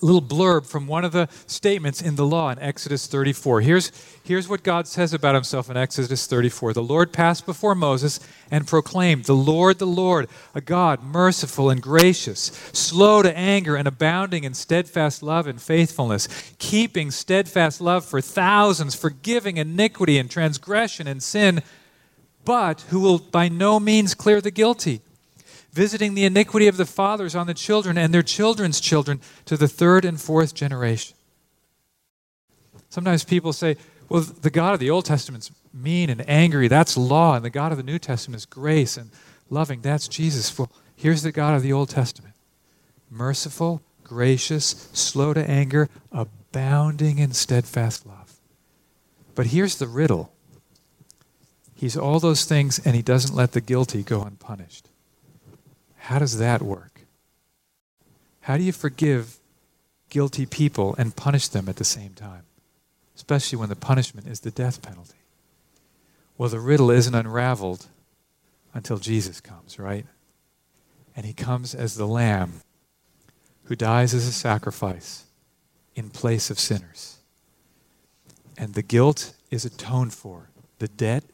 little 0.00 0.22
blurb 0.22 0.66
from 0.66 0.86
one 0.86 1.04
of 1.04 1.12
the 1.12 1.28
statements 1.46 2.00
in 2.00 2.16
the 2.16 2.26
law 2.26 2.50
in 2.50 2.58
Exodus 2.58 3.06
34. 3.06 3.60
Here's, 3.60 3.92
here's 4.22 4.48
what 4.48 4.62
God 4.62 4.86
says 4.86 5.12
about 5.12 5.34
himself 5.34 5.70
in 5.70 5.76
Exodus 5.76 6.26
34. 6.26 6.72
The 6.72 6.82
Lord 6.82 7.12
passed 7.12 7.46
before 7.46 7.74
Moses 7.74 8.20
and 8.50 8.66
proclaimed, 8.66 9.24
The 9.24 9.34
Lord, 9.34 9.78
the 9.78 9.86
Lord, 9.86 10.28
a 10.54 10.60
God 10.60 11.02
merciful 11.02 11.70
and 11.70 11.82
gracious, 11.82 12.50
slow 12.72 13.22
to 13.22 13.36
anger 13.36 13.76
and 13.76 13.86
abounding 13.88 14.44
in 14.44 14.54
steadfast 14.54 15.22
love 15.22 15.46
and 15.46 15.60
faithfulness, 15.60 16.28
keeping 16.58 17.10
steadfast 17.10 17.80
love 17.80 18.04
for 18.04 18.20
thousands, 18.20 18.94
forgiving 18.94 19.56
iniquity 19.56 20.18
and 20.18 20.30
transgression 20.30 21.06
and 21.06 21.22
sin, 21.22 21.62
but 22.44 22.80
who 22.88 23.00
will 23.00 23.18
by 23.18 23.48
no 23.48 23.78
means 23.78 24.14
clear 24.14 24.40
the 24.40 24.50
guilty 24.50 25.02
visiting 25.72 26.14
the 26.14 26.24
iniquity 26.24 26.66
of 26.66 26.76
the 26.76 26.86
fathers 26.86 27.34
on 27.34 27.46
the 27.46 27.54
children 27.54 27.96
and 27.96 28.12
their 28.12 28.22
children's 28.22 28.80
children 28.80 29.20
to 29.44 29.56
the 29.56 29.68
third 29.68 30.04
and 30.04 30.20
fourth 30.20 30.54
generation. 30.54 31.16
Sometimes 32.88 33.24
people 33.24 33.52
say, 33.52 33.76
well, 34.08 34.22
the 34.22 34.50
God 34.50 34.74
of 34.74 34.80
the 34.80 34.90
Old 34.90 35.04
Testament's 35.04 35.52
mean 35.72 36.10
and 36.10 36.28
angry. 36.28 36.66
That's 36.66 36.96
law. 36.96 37.36
And 37.36 37.44
the 37.44 37.50
God 37.50 37.70
of 37.70 37.78
the 37.78 37.84
New 37.84 37.98
Testament 37.98 38.40
is 38.40 38.46
grace 38.46 38.96
and 38.96 39.10
loving. 39.48 39.80
That's 39.80 40.08
Jesus. 40.08 40.58
Well, 40.58 40.70
here's 40.96 41.22
the 41.22 41.32
God 41.32 41.54
of 41.54 41.62
the 41.62 41.72
Old 41.72 41.88
Testament 41.88 42.34
merciful, 43.08 43.82
gracious, 44.02 44.88
slow 44.92 45.32
to 45.32 45.48
anger, 45.48 45.88
abounding 46.10 47.18
in 47.18 47.32
steadfast 47.32 48.04
love. 48.04 48.40
But 49.36 49.46
here's 49.46 49.76
the 49.76 49.88
riddle 49.88 50.32
He's 51.80 51.96
all 51.96 52.20
those 52.20 52.44
things, 52.44 52.78
and 52.84 52.94
he 52.94 53.00
doesn't 53.00 53.34
let 53.34 53.52
the 53.52 53.62
guilty 53.62 54.02
go 54.02 54.20
unpunished. 54.20 54.89
How 56.00 56.18
does 56.18 56.38
that 56.38 56.62
work? 56.62 57.02
How 58.40 58.56
do 58.56 58.62
you 58.62 58.72
forgive 58.72 59.36
guilty 60.08 60.46
people 60.46 60.94
and 60.96 61.14
punish 61.14 61.48
them 61.48 61.68
at 61.68 61.76
the 61.76 61.84
same 61.84 62.14
time? 62.14 62.44
Especially 63.14 63.58
when 63.58 63.68
the 63.68 63.76
punishment 63.76 64.26
is 64.26 64.40
the 64.40 64.50
death 64.50 64.80
penalty. 64.82 65.18
Well, 66.38 66.48
the 66.48 66.58
riddle 66.58 66.90
isn't 66.90 67.14
unraveled 67.14 67.86
until 68.72 68.96
Jesus 68.96 69.40
comes, 69.40 69.78
right? 69.78 70.06
And 71.14 71.26
he 71.26 71.34
comes 71.34 71.74
as 71.74 71.94
the 71.96 72.06
lamb 72.06 72.62
who 73.64 73.76
dies 73.76 74.14
as 74.14 74.26
a 74.26 74.32
sacrifice 74.32 75.26
in 75.94 76.08
place 76.08 76.50
of 76.50 76.58
sinners. 76.58 77.18
And 78.56 78.72
the 78.72 78.82
guilt 78.82 79.34
is 79.50 79.66
atoned 79.66 80.14
for, 80.14 80.48
the 80.78 80.88
debt 80.88 81.24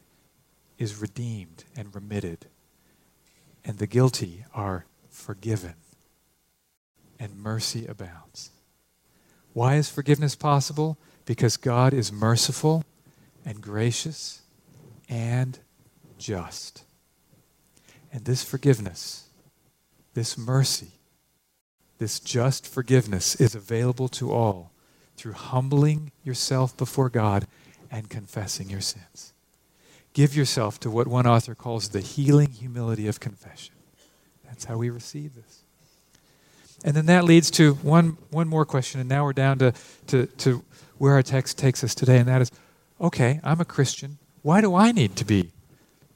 is 0.77 1.01
redeemed 1.01 1.63
and 1.75 1.95
remitted 1.95 2.47
and 3.67 3.79
the 3.79 3.85
guilty 3.85 4.45
are 4.53 4.85
forgiven, 5.09 5.73
and 7.19 7.37
mercy 7.37 7.85
abounds. 7.85 8.51
Why 9.51 9.75
is 9.75 9.89
forgiveness 9.89 10.35
possible? 10.35 10.97
Because 11.25 11.57
God 11.57 11.93
is 11.93 12.09
merciful 12.09 12.85
and 13.45 13.61
gracious 13.61 14.41
and 15.09 15.59
just. 16.17 16.83
And 18.13 18.23
this 18.23 18.41
forgiveness, 18.41 19.27
this 20.13 20.37
mercy, 20.37 20.93
this 21.97 22.21
just 22.21 22.65
forgiveness 22.65 23.35
is 23.35 23.53
available 23.53 24.07
to 24.09 24.31
all 24.31 24.71
through 25.17 25.33
humbling 25.33 26.11
yourself 26.23 26.77
before 26.77 27.09
God 27.09 27.47
and 27.91 28.09
confessing 28.09 28.69
your 28.69 28.81
sins 28.81 29.33
give 30.17 30.35
yourself 30.35 30.79
to 30.79 30.89
what 30.89 31.07
one 31.07 31.27
author 31.27 31.53
calls 31.53 31.89
the 31.89 32.01
healing 32.01 32.49
humility 32.49 33.07
of 33.07 33.19
confession. 33.19 33.75
That's 34.45 34.65
how 34.65 34.75
we 34.75 34.89
receive 34.89 35.35
this. 35.35 35.61
And 36.83 36.95
then 36.95 37.05
that 37.05 37.23
leads 37.23 37.51
to 37.51 37.75
one, 37.75 38.17
one 38.31 38.47
more 38.47 38.65
question, 38.65 38.99
and 38.99 39.07
now 39.07 39.25
we're 39.25 39.33
down 39.33 39.59
to, 39.59 39.73
to, 40.07 40.25
to 40.25 40.63
where 40.97 41.13
our 41.13 41.21
text 41.21 41.59
takes 41.59 41.83
us 41.83 41.93
today, 41.93 42.17
and 42.17 42.27
that 42.27 42.41
is 42.41 42.51
okay, 42.99 43.39
I'm 43.43 43.61
a 43.61 43.65
Christian. 43.65 44.17
Why 44.41 44.59
do 44.59 44.73
I 44.73 44.91
need 44.91 45.15
to 45.17 45.23
be 45.23 45.51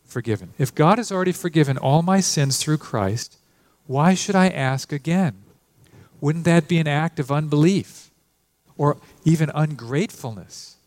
forgiven? 0.03 0.55
If 0.57 0.73
God 0.73 0.97
has 0.97 1.11
already 1.11 1.31
forgiven 1.31 1.77
all 1.77 2.01
my 2.01 2.21
sins 2.21 2.57
through 2.57 2.79
Christ, 2.79 3.37
why 3.85 4.15
should 4.15 4.35
I 4.35 4.47
ask 4.47 4.91
again? 4.91 5.43
Wouldn't 6.19 6.45
that 6.45 6.67
be 6.67 6.79
an 6.79 6.87
act 6.87 7.19
of 7.19 7.31
unbelief 7.31 8.09
or 8.79 8.97
even 9.25 9.51
ungratefulness? 9.53 10.77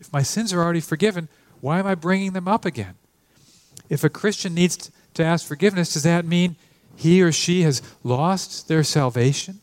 If 0.00 0.10
my 0.14 0.22
sins 0.22 0.50
are 0.54 0.62
already 0.62 0.80
forgiven, 0.80 1.28
why 1.64 1.78
am 1.78 1.86
I 1.86 1.94
bringing 1.94 2.34
them 2.34 2.46
up 2.46 2.66
again? 2.66 2.94
If 3.88 4.04
a 4.04 4.10
Christian 4.10 4.52
needs 4.52 4.90
to 5.14 5.24
ask 5.24 5.46
forgiveness, 5.46 5.94
does 5.94 6.02
that 6.02 6.26
mean 6.26 6.56
he 6.94 7.22
or 7.22 7.32
she 7.32 7.62
has 7.62 7.80
lost 8.02 8.68
their 8.68 8.84
salvation? 8.84 9.60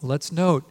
Let's 0.00 0.32
note 0.32 0.64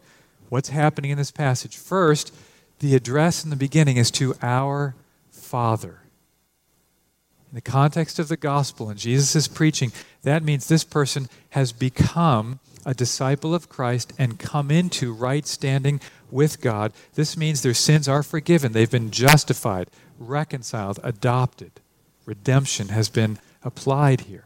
what's 0.48 0.70
happening 0.70 1.12
in 1.12 1.18
this 1.18 1.30
passage. 1.30 1.76
First, 1.76 2.34
the 2.80 2.96
address 2.96 3.44
in 3.44 3.50
the 3.50 3.54
beginning 3.54 3.96
is 3.96 4.10
to 4.10 4.34
our 4.42 4.96
Father. 5.30 6.00
In 7.52 7.54
the 7.54 7.60
context 7.60 8.18
of 8.18 8.26
the 8.26 8.36
gospel 8.36 8.90
and 8.90 8.98
Jesus' 8.98 9.36
is 9.36 9.46
preaching, 9.46 9.92
that 10.24 10.42
means 10.42 10.66
this 10.66 10.82
person 10.82 11.28
has 11.50 11.70
become 11.70 12.58
a 12.84 12.92
disciple 12.92 13.54
of 13.54 13.68
Christ 13.68 14.12
and 14.18 14.36
come 14.36 14.72
into 14.72 15.14
right 15.14 15.46
standing 15.46 16.00
with 16.28 16.60
God. 16.60 16.92
This 17.14 17.36
means 17.36 17.62
their 17.62 17.72
sins 17.72 18.08
are 18.08 18.24
forgiven. 18.24 18.72
They've 18.72 18.90
been 18.90 19.12
justified, 19.12 19.88
reconciled, 20.18 21.00
adopted. 21.02 21.72
Redemption 22.26 22.88
has 22.88 23.08
been 23.08 23.38
applied 23.62 24.22
here. 24.22 24.44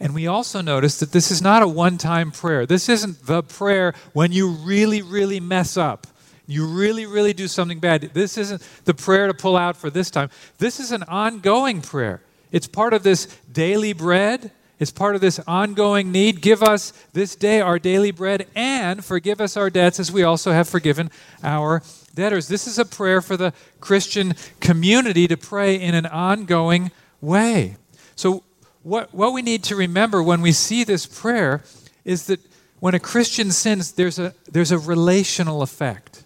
And 0.00 0.14
we 0.14 0.26
also 0.26 0.60
notice 0.60 0.98
that 0.98 1.12
this 1.12 1.30
is 1.30 1.40
not 1.40 1.62
a 1.62 1.68
one 1.68 1.96
time 1.96 2.32
prayer. 2.32 2.66
This 2.66 2.88
isn't 2.88 3.26
the 3.26 3.42
prayer 3.42 3.94
when 4.12 4.32
you 4.32 4.48
really, 4.48 5.00
really 5.00 5.38
mess 5.38 5.76
up. 5.76 6.08
You 6.46 6.66
really, 6.66 7.06
really 7.06 7.32
do 7.32 7.46
something 7.46 7.78
bad. 7.78 8.10
This 8.12 8.36
isn't 8.36 8.62
the 8.84 8.94
prayer 8.94 9.28
to 9.28 9.34
pull 9.34 9.56
out 9.56 9.76
for 9.76 9.90
this 9.90 10.10
time. 10.10 10.28
This 10.58 10.80
is 10.80 10.90
an 10.90 11.04
ongoing 11.04 11.80
prayer. 11.80 12.20
It's 12.50 12.66
part 12.66 12.92
of 12.92 13.04
this 13.04 13.26
daily 13.52 13.92
bread. 13.92 14.50
It's 14.80 14.90
part 14.90 15.14
of 15.14 15.20
this 15.20 15.38
ongoing 15.46 16.10
need. 16.10 16.40
Give 16.40 16.62
us 16.62 16.92
this 17.12 17.36
day 17.36 17.60
our 17.60 17.78
daily 17.78 18.10
bread 18.10 18.48
and 18.56 19.04
forgive 19.04 19.40
us 19.40 19.56
our 19.56 19.70
debts 19.70 20.00
as 20.00 20.10
we 20.10 20.24
also 20.24 20.50
have 20.50 20.68
forgiven 20.68 21.10
our 21.44 21.82
debtors. 22.14 22.48
This 22.48 22.66
is 22.66 22.78
a 22.78 22.84
prayer 22.84 23.20
for 23.20 23.36
the 23.36 23.52
Christian 23.80 24.34
community 24.60 25.26
to 25.28 25.36
pray 25.36 25.80
in 25.80 25.94
an 25.94 26.06
ongoing 26.06 26.90
way. 27.20 27.76
So 28.16 28.44
what, 28.82 29.14
what 29.14 29.32
we 29.32 29.42
need 29.42 29.62
to 29.64 29.76
remember 29.76 30.22
when 30.22 30.40
we 30.40 30.52
see 30.52 30.84
this 30.84 31.06
prayer 31.06 31.62
is 32.04 32.26
that 32.26 32.40
when 32.80 32.94
a 32.94 33.00
Christian 33.00 33.50
sins, 33.52 33.92
there's 33.92 34.18
a, 34.18 34.34
there's 34.50 34.72
a 34.72 34.78
relational 34.78 35.62
effect. 35.62 36.24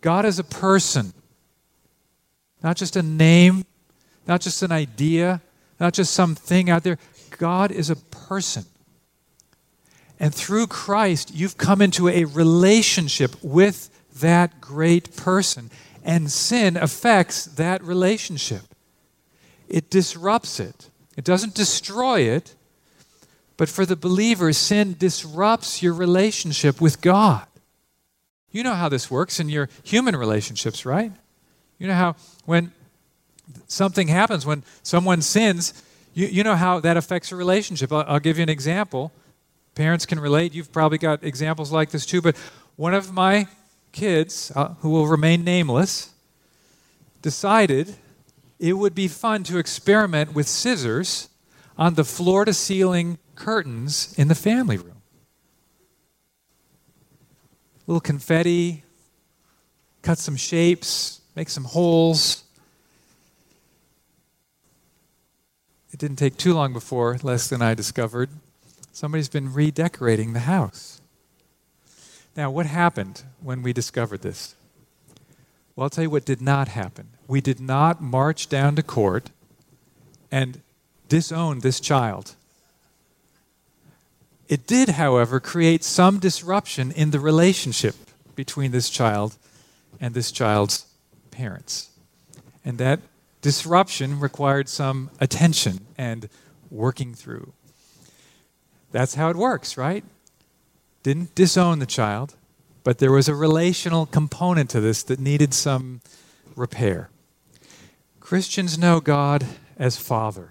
God 0.00 0.24
is 0.24 0.38
a 0.38 0.44
person, 0.44 1.14
not 2.62 2.76
just 2.76 2.96
a 2.96 3.02
name, 3.02 3.64
not 4.26 4.40
just 4.40 4.62
an 4.62 4.72
idea, 4.72 5.40
not 5.80 5.94
just 5.94 6.12
something 6.12 6.68
out 6.68 6.82
there. 6.82 6.98
God 7.38 7.72
is 7.72 7.88
a 7.88 7.96
person. 7.96 8.64
And 10.20 10.34
through 10.34 10.68
Christ, 10.68 11.34
you've 11.34 11.56
come 11.56 11.80
into 11.80 12.08
a 12.08 12.24
relationship 12.24 13.34
with 13.42 13.88
that 14.22 14.60
great 14.60 15.14
person. 15.14 15.70
And 16.02 16.32
sin 16.32 16.76
affects 16.76 17.44
that 17.44 17.84
relationship, 17.84 18.62
it 19.68 19.90
disrupts 19.90 20.58
it. 20.58 20.88
It 21.14 21.24
doesn't 21.24 21.54
destroy 21.54 22.20
it, 22.20 22.54
but 23.58 23.68
for 23.68 23.84
the 23.84 23.96
believer, 23.96 24.50
sin 24.54 24.96
disrupts 24.98 25.82
your 25.82 25.92
relationship 25.92 26.80
with 26.80 27.02
God. 27.02 27.46
You 28.50 28.62
know 28.62 28.74
how 28.74 28.88
this 28.88 29.10
works 29.10 29.38
in 29.38 29.50
your 29.50 29.68
human 29.82 30.16
relationships, 30.16 30.86
right? 30.86 31.12
You 31.78 31.86
know 31.86 31.94
how 31.94 32.16
when 32.46 32.72
something 33.66 34.08
happens, 34.08 34.46
when 34.46 34.62
someone 34.82 35.20
sins, 35.20 35.74
you, 36.14 36.26
you 36.28 36.42
know 36.44 36.56
how 36.56 36.80
that 36.80 36.96
affects 36.96 37.30
a 37.30 37.36
relationship. 37.36 37.92
I'll, 37.92 38.04
I'll 38.06 38.20
give 38.20 38.38
you 38.38 38.42
an 38.42 38.48
example. 38.48 39.12
Parents 39.74 40.06
can 40.06 40.18
relate. 40.18 40.54
You've 40.54 40.72
probably 40.72 40.98
got 40.98 41.22
examples 41.24 41.72
like 41.72 41.90
this 41.90 42.06
too. 42.06 42.22
But 42.22 42.36
one 42.76 42.94
of 42.94 43.12
my 43.12 43.48
kids, 43.92 44.50
uh, 44.56 44.74
who 44.80 44.90
will 44.90 45.06
remain 45.06 45.44
nameless, 45.44 46.10
decided 47.20 47.96
it 48.58 48.74
would 48.74 48.94
be 48.94 49.08
fun 49.08 49.44
to 49.44 49.58
experiment 49.58 50.34
with 50.34 50.48
scissors 50.48 51.28
on 51.76 51.94
the 51.94 52.04
floor 52.04 52.44
to 52.44 52.54
ceiling 52.54 53.18
curtains 53.34 54.14
in 54.16 54.28
the 54.28 54.34
family 54.34 54.76
room. 54.76 55.02
A 57.86 57.90
little 57.90 58.00
confetti, 58.00 58.84
cut 60.02 60.18
some 60.18 60.36
shapes, 60.36 61.20
make 61.34 61.50
some 61.50 61.64
holes. 61.64 62.44
It 65.92 65.98
didn't 65.98 66.16
take 66.16 66.36
too 66.36 66.54
long 66.54 66.72
before 66.72 67.18
Leslie 67.22 67.56
and 67.56 67.64
I 67.64 67.74
discovered 67.74 68.30
somebody's 68.92 69.28
been 69.28 69.52
redecorating 69.52 70.32
the 70.32 70.40
house. 70.40 71.01
Now, 72.36 72.50
what 72.50 72.66
happened 72.66 73.24
when 73.40 73.62
we 73.62 73.72
discovered 73.72 74.22
this? 74.22 74.54
Well, 75.76 75.84
I'll 75.84 75.90
tell 75.90 76.04
you 76.04 76.10
what 76.10 76.24
did 76.24 76.40
not 76.40 76.68
happen. 76.68 77.08
We 77.26 77.40
did 77.40 77.60
not 77.60 78.02
march 78.02 78.48
down 78.48 78.76
to 78.76 78.82
court 78.82 79.30
and 80.30 80.60
disown 81.08 81.60
this 81.60 81.78
child. 81.78 82.34
It 84.48 84.66
did, 84.66 84.90
however, 84.90 85.40
create 85.40 85.84
some 85.84 86.18
disruption 86.18 86.90
in 86.92 87.10
the 87.10 87.20
relationship 87.20 87.94
between 88.34 88.70
this 88.70 88.90
child 88.90 89.36
and 90.00 90.14
this 90.14 90.32
child's 90.32 90.86
parents. 91.30 91.90
And 92.64 92.78
that 92.78 93.00
disruption 93.40 94.20
required 94.20 94.68
some 94.68 95.10
attention 95.20 95.86
and 95.98 96.28
working 96.70 97.14
through. 97.14 97.52
That's 98.90 99.14
how 99.14 99.30
it 99.30 99.36
works, 99.36 99.76
right? 99.76 100.04
Didn't 101.02 101.34
disown 101.34 101.78
the 101.78 101.86
child, 101.86 102.36
but 102.84 102.98
there 102.98 103.12
was 103.12 103.28
a 103.28 103.34
relational 103.34 104.06
component 104.06 104.70
to 104.70 104.80
this 104.80 105.02
that 105.04 105.20
needed 105.20 105.54
some 105.54 106.00
repair. 106.56 107.10
Christians 108.20 108.78
know 108.78 109.00
God 109.00 109.46
as 109.78 109.96
Father. 109.96 110.50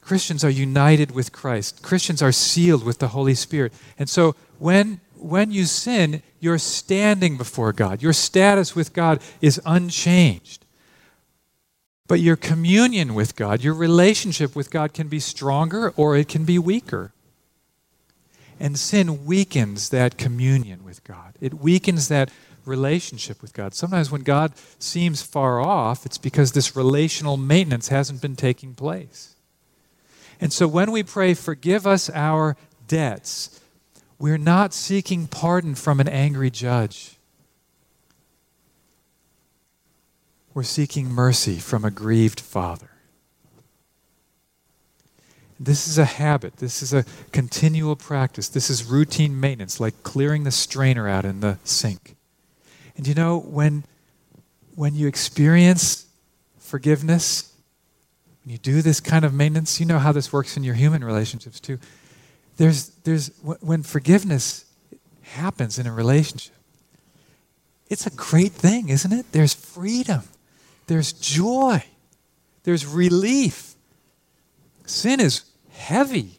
Christians 0.00 0.44
are 0.44 0.50
united 0.50 1.10
with 1.10 1.32
Christ. 1.32 1.82
Christians 1.82 2.22
are 2.22 2.30
sealed 2.30 2.84
with 2.84 2.98
the 2.98 3.08
Holy 3.08 3.34
Spirit. 3.34 3.72
And 3.98 4.08
so 4.08 4.36
when, 4.60 5.00
when 5.16 5.50
you 5.50 5.64
sin, 5.64 6.22
you're 6.38 6.58
standing 6.58 7.36
before 7.36 7.72
God. 7.72 8.02
Your 8.02 8.12
status 8.12 8.76
with 8.76 8.92
God 8.92 9.20
is 9.40 9.60
unchanged. 9.66 10.64
But 12.06 12.20
your 12.20 12.36
communion 12.36 13.14
with 13.14 13.34
God, 13.34 13.64
your 13.64 13.74
relationship 13.74 14.54
with 14.54 14.70
God 14.70 14.94
can 14.94 15.08
be 15.08 15.18
stronger 15.18 15.92
or 15.96 16.16
it 16.16 16.28
can 16.28 16.44
be 16.44 16.58
weaker. 16.58 17.12
And 18.58 18.78
sin 18.78 19.26
weakens 19.26 19.90
that 19.90 20.16
communion 20.16 20.84
with 20.84 21.04
God. 21.04 21.34
It 21.40 21.54
weakens 21.54 22.08
that 22.08 22.30
relationship 22.64 23.42
with 23.42 23.52
God. 23.52 23.74
Sometimes 23.74 24.10
when 24.10 24.22
God 24.22 24.52
seems 24.78 25.22
far 25.22 25.60
off, 25.60 26.04
it's 26.04 26.18
because 26.18 26.52
this 26.52 26.74
relational 26.74 27.36
maintenance 27.36 27.88
hasn't 27.88 28.20
been 28.20 28.36
taking 28.36 28.74
place. 28.74 29.36
And 30.40 30.52
so 30.52 30.68
when 30.68 30.90
we 30.90 31.02
pray, 31.02 31.34
forgive 31.34 31.86
us 31.86 32.10
our 32.10 32.56
debts, 32.88 33.60
we're 34.18 34.38
not 34.38 34.74
seeking 34.74 35.26
pardon 35.26 35.74
from 35.74 36.00
an 36.00 36.08
angry 36.08 36.50
judge. 36.50 37.16
We're 40.54 40.62
seeking 40.62 41.10
mercy 41.10 41.58
from 41.58 41.84
a 41.84 41.90
grieved 41.90 42.40
father. 42.40 42.95
This 45.58 45.88
is 45.88 45.96
a 45.96 46.04
habit. 46.04 46.58
This 46.58 46.82
is 46.82 46.92
a 46.92 47.04
continual 47.32 47.96
practice. 47.96 48.48
This 48.48 48.68
is 48.68 48.84
routine 48.84 49.40
maintenance, 49.40 49.80
like 49.80 50.02
clearing 50.02 50.44
the 50.44 50.50
strainer 50.50 51.08
out 51.08 51.24
in 51.24 51.40
the 51.40 51.58
sink. 51.64 52.16
And 52.96 53.06
you 53.06 53.14
know, 53.14 53.38
when, 53.38 53.84
when 54.74 54.94
you 54.94 55.06
experience 55.06 56.06
forgiveness, 56.58 57.52
when 58.44 58.52
you 58.52 58.58
do 58.58 58.82
this 58.82 59.00
kind 59.00 59.24
of 59.24 59.32
maintenance, 59.32 59.80
you 59.80 59.86
know 59.86 59.98
how 59.98 60.12
this 60.12 60.32
works 60.32 60.56
in 60.56 60.64
your 60.64 60.74
human 60.74 61.02
relationships 61.02 61.58
too. 61.58 61.78
There's, 62.58 62.88
there's, 63.04 63.28
when 63.42 63.82
forgiveness 63.82 64.64
happens 65.22 65.78
in 65.78 65.86
a 65.86 65.92
relationship, 65.92 66.54
it's 67.88 68.06
a 68.06 68.10
great 68.10 68.52
thing, 68.52 68.88
isn't 68.88 69.12
it? 69.12 69.26
There's 69.32 69.54
freedom, 69.54 70.22
there's 70.86 71.12
joy, 71.12 71.82
there's 72.64 72.84
relief 72.84 73.65
Sin 74.86 75.20
is 75.20 75.44
heavy. 75.70 76.38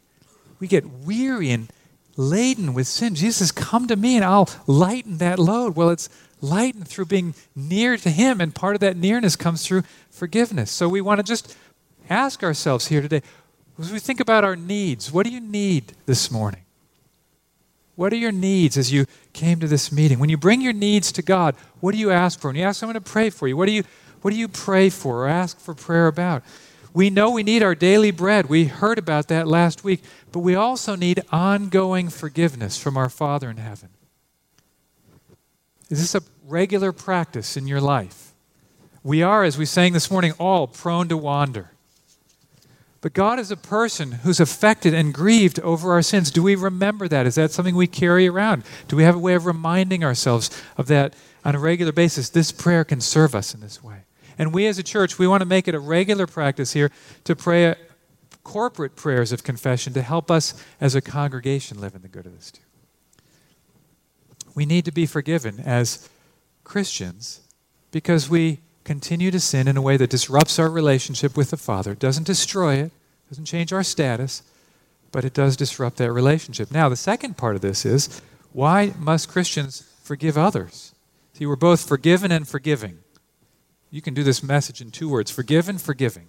We 0.60 0.68
get 0.68 0.86
weary 0.86 1.52
and 1.52 1.70
laden 2.16 2.74
with 2.74 2.88
sin. 2.88 3.14
Jesus 3.14 3.52
Come 3.52 3.88
to 3.88 3.96
me 3.96 4.16
and 4.16 4.26
I'll 4.26 4.50
lighten 4.66 5.18
that 5.20 5.38
load. 5.38 5.76
Well, 5.76 5.90
it's 5.90 6.10
lightened 6.42 6.88
through 6.88 7.06
being 7.06 7.36
near 7.56 7.98
to 7.98 8.10
Him, 8.10 8.42
and 8.42 8.54
part 8.54 8.76
of 8.76 8.80
that 8.82 8.98
nearness 8.98 9.36
comes 9.36 9.66
through 9.66 9.84
forgiveness. 10.10 10.72
So 10.72 10.88
we 10.88 11.02
want 11.02 11.20
to 11.20 11.24
just 11.24 11.56
ask 12.10 12.44
ourselves 12.44 12.88
here 12.88 13.02
today 13.02 13.22
as 13.80 13.92
we 13.92 14.00
think 14.00 14.20
about 14.20 14.44
our 14.44 14.56
needs, 14.56 15.12
what 15.12 15.26
do 15.26 15.32
you 15.32 15.40
need 15.40 15.94
this 16.06 16.32
morning? 16.32 16.62
What 17.96 18.14
are 18.14 18.18
your 18.18 18.32
needs 18.32 18.78
as 18.78 18.92
you 18.92 19.06
came 19.34 19.60
to 19.60 19.68
this 19.68 19.92
meeting? 19.92 20.20
When 20.20 20.30
you 20.30 20.38
bring 20.38 20.62
your 20.62 20.74
needs 20.74 21.12
to 21.14 21.22
God, 21.22 21.56
what 21.80 21.94
do 21.94 21.98
you 21.98 22.12
ask 22.12 22.40
for? 22.40 22.50
When 22.50 22.56
you 22.56 22.64
ask 22.64 22.80
someone 22.80 22.96
to 22.96 23.02
pray 23.02 23.30
for 23.30 23.48
you, 23.48 23.58
what 23.58 23.68
do 23.68 23.72
you, 23.72 23.84
what 24.22 24.32
do 24.32 24.38
you 24.38 24.48
pray 24.48 24.90
for 24.90 25.26
or 25.26 25.28
ask 25.28 25.60
for 25.60 25.74
prayer 25.74 26.08
about? 26.08 26.44
We 26.94 27.10
know 27.10 27.32
we 27.32 27.44
need 27.44 27.64
our 27.64 27.76
daily 27.76 28.12
bread. 28.12 28.48
We 28.48 28.66
heard 28.66 28.98
about 28.98 29.28
that 29.28 29.48
last 29.48 29.84
week. 29.84 30.04
But 30.32 30.40
we 30.40 30.56
also 30.56 30.96
need 30.96 31.22
ongoing 31.32 32.10
forgiveness 32.10 32.78
from 32.78 32.98
our 32.98 33.10
Father 33.10 33.50
in 33.50 33.58
heaven. 33.58 33.90
Is 35.90 36.00
this 36.00 36.16
a 36.16 36.28
regular 36.46 36.92
practice 36.92 37.56
in 37.56 37.68
your 37.68 37.82
life? 37.82 38.34
We 39.04 39.24
are, 39.24 39.44
as 39.44 39.58
we 39.58 39.66
sang 39.66 39.94
this 39.94 40.12
morning, 40.12 40.34
all 40.34 40.68
prone 40.68 41.08
to 41.08 41.18
wander. 41.18 41.72
But 43.00 43.14
God 43.14 43.40
is 43.40 43.52
a 43.52 43.58
person 43.58 44.12
who's 44.12 44.40
affected 44.40 44.94
and 44.94 45.14
grieved 45.14 45.60
over 45.62 45.94
our 45.94 46.02
sins. 46.02 46.32
Do 46.32 46.44
we 46.44 46.56
remember 46.56 47.08
that? 47.08 47.26
Is 47.26 47.36
that 47.36 47.52
something 47.52 47.76
we 47.76 47.88
carry 47.88 48.28
around? 48.28 48.64
Do 48.88 48.96
we 48.98 49.04
have 49.04 49.16
a 49.16 49.20
way 49.20 49.36
of 49.36 49.46
reminding 49.46 50.04
ourselves 50.04 50.50
of 50.78 50.88
that 50.88 51.16
on 51.46 51.56
a 51.56 51.60
regular 51.60 51.92
basis? 51.94 52.30
This 52.30 52.52
prayer 52.52 52.84
can 52.84 53.00
serve 53.00 53.34
us 53.34 53.54
in 53.54 53.62
this 53.62 53.82
way. 53.82 54.07
And 54.38 54.54
we 54.54 54.68
as 54.68 54.78
a 54.78 54.84
church, 54.84 55.18
we 55.18 55.28
want 55.28 55.42
to 55.42 55.48
make 55.48 55.68
it 55.68 55.76
a 55.76 55.80
regular 55.80 56.28
practice 56.28 56.74
here 56.74 56.92
to 57.24 57.36
pray 57.36 57.76
corporate 58.44 58.96
prayers 58.96 59.32
of 59.32 59.44
confession 59.44 59.94
to 59.94 60.02
help 60.02 60.32
us 60.32 60.64
as 60.80 60.96
a 60.96 61.02
congregation 61.02 61.82
live 61.82 61.96
in 61.96 62.02
the 62.02 62.08
good 62.08 62.26
of 62.26 62.36
this 62.36 62.52
too. 62.52 62.62
We 64.56 64.66
need 64.66 64.86
to 64.86 64.92
be 64.92 65.06
forgiven 65.06 65.60
as 65.60 66.10
Christians 66.64 67.42
because 67.92 68.30
we 68.30 68.60
continue 68.86 69.32
to 69.32 69.40
sin 69.40 69.68
in 69.68 69.76
a 69.76 69.82
way 69.82 69.98
that 69.98 70.10
disrupts 70.10 70.58
our 70.60 70.70
relationship 70.70 71.36
with 71.36 71.50
the 71.50 71.58
Father. 71.58 71.94
Doesn't 71.94 72.26
destroy 72.26 72.76
it, 72.76 72.92
doesn't 73.30 73.46
change 73.46 73.74
our 73.74 73.84
status, 73.84 74.44
but 75.12 75.26
it 75.26 75.34
does 75.34 75.58
disrupt 75.58 75.98
that 75.98 76.12
relationship. 76.12 76.72
Now, 76.72 76.88
the 76.88 76.96
second 76.96 77.38
part 77.38 77.56
of 77.56 77.62
this 77.62 77.86
is 77.86 78.22
why 78.54 78.94
must 78.98 79.30
Christians 79.30 79.82
forgive 80.02 80.38
others? 80.38 80.96
See, 81.34 81.46
we're 81.46 81.58
both 81.58 81.88
forgiven 81.88 82.32
and 82.32 82.48
forgiving. 82.48 83.00
You 83.90 84.02
can 84.02 84.14
do 84.14 84.24
this 84.24 84.44
message 84.44 84.82
in 84.82 84.92
two 84.92 85.10
words 85.10 85.32
forgiven, 85.32 85.78
forgiving. 85.78 86.28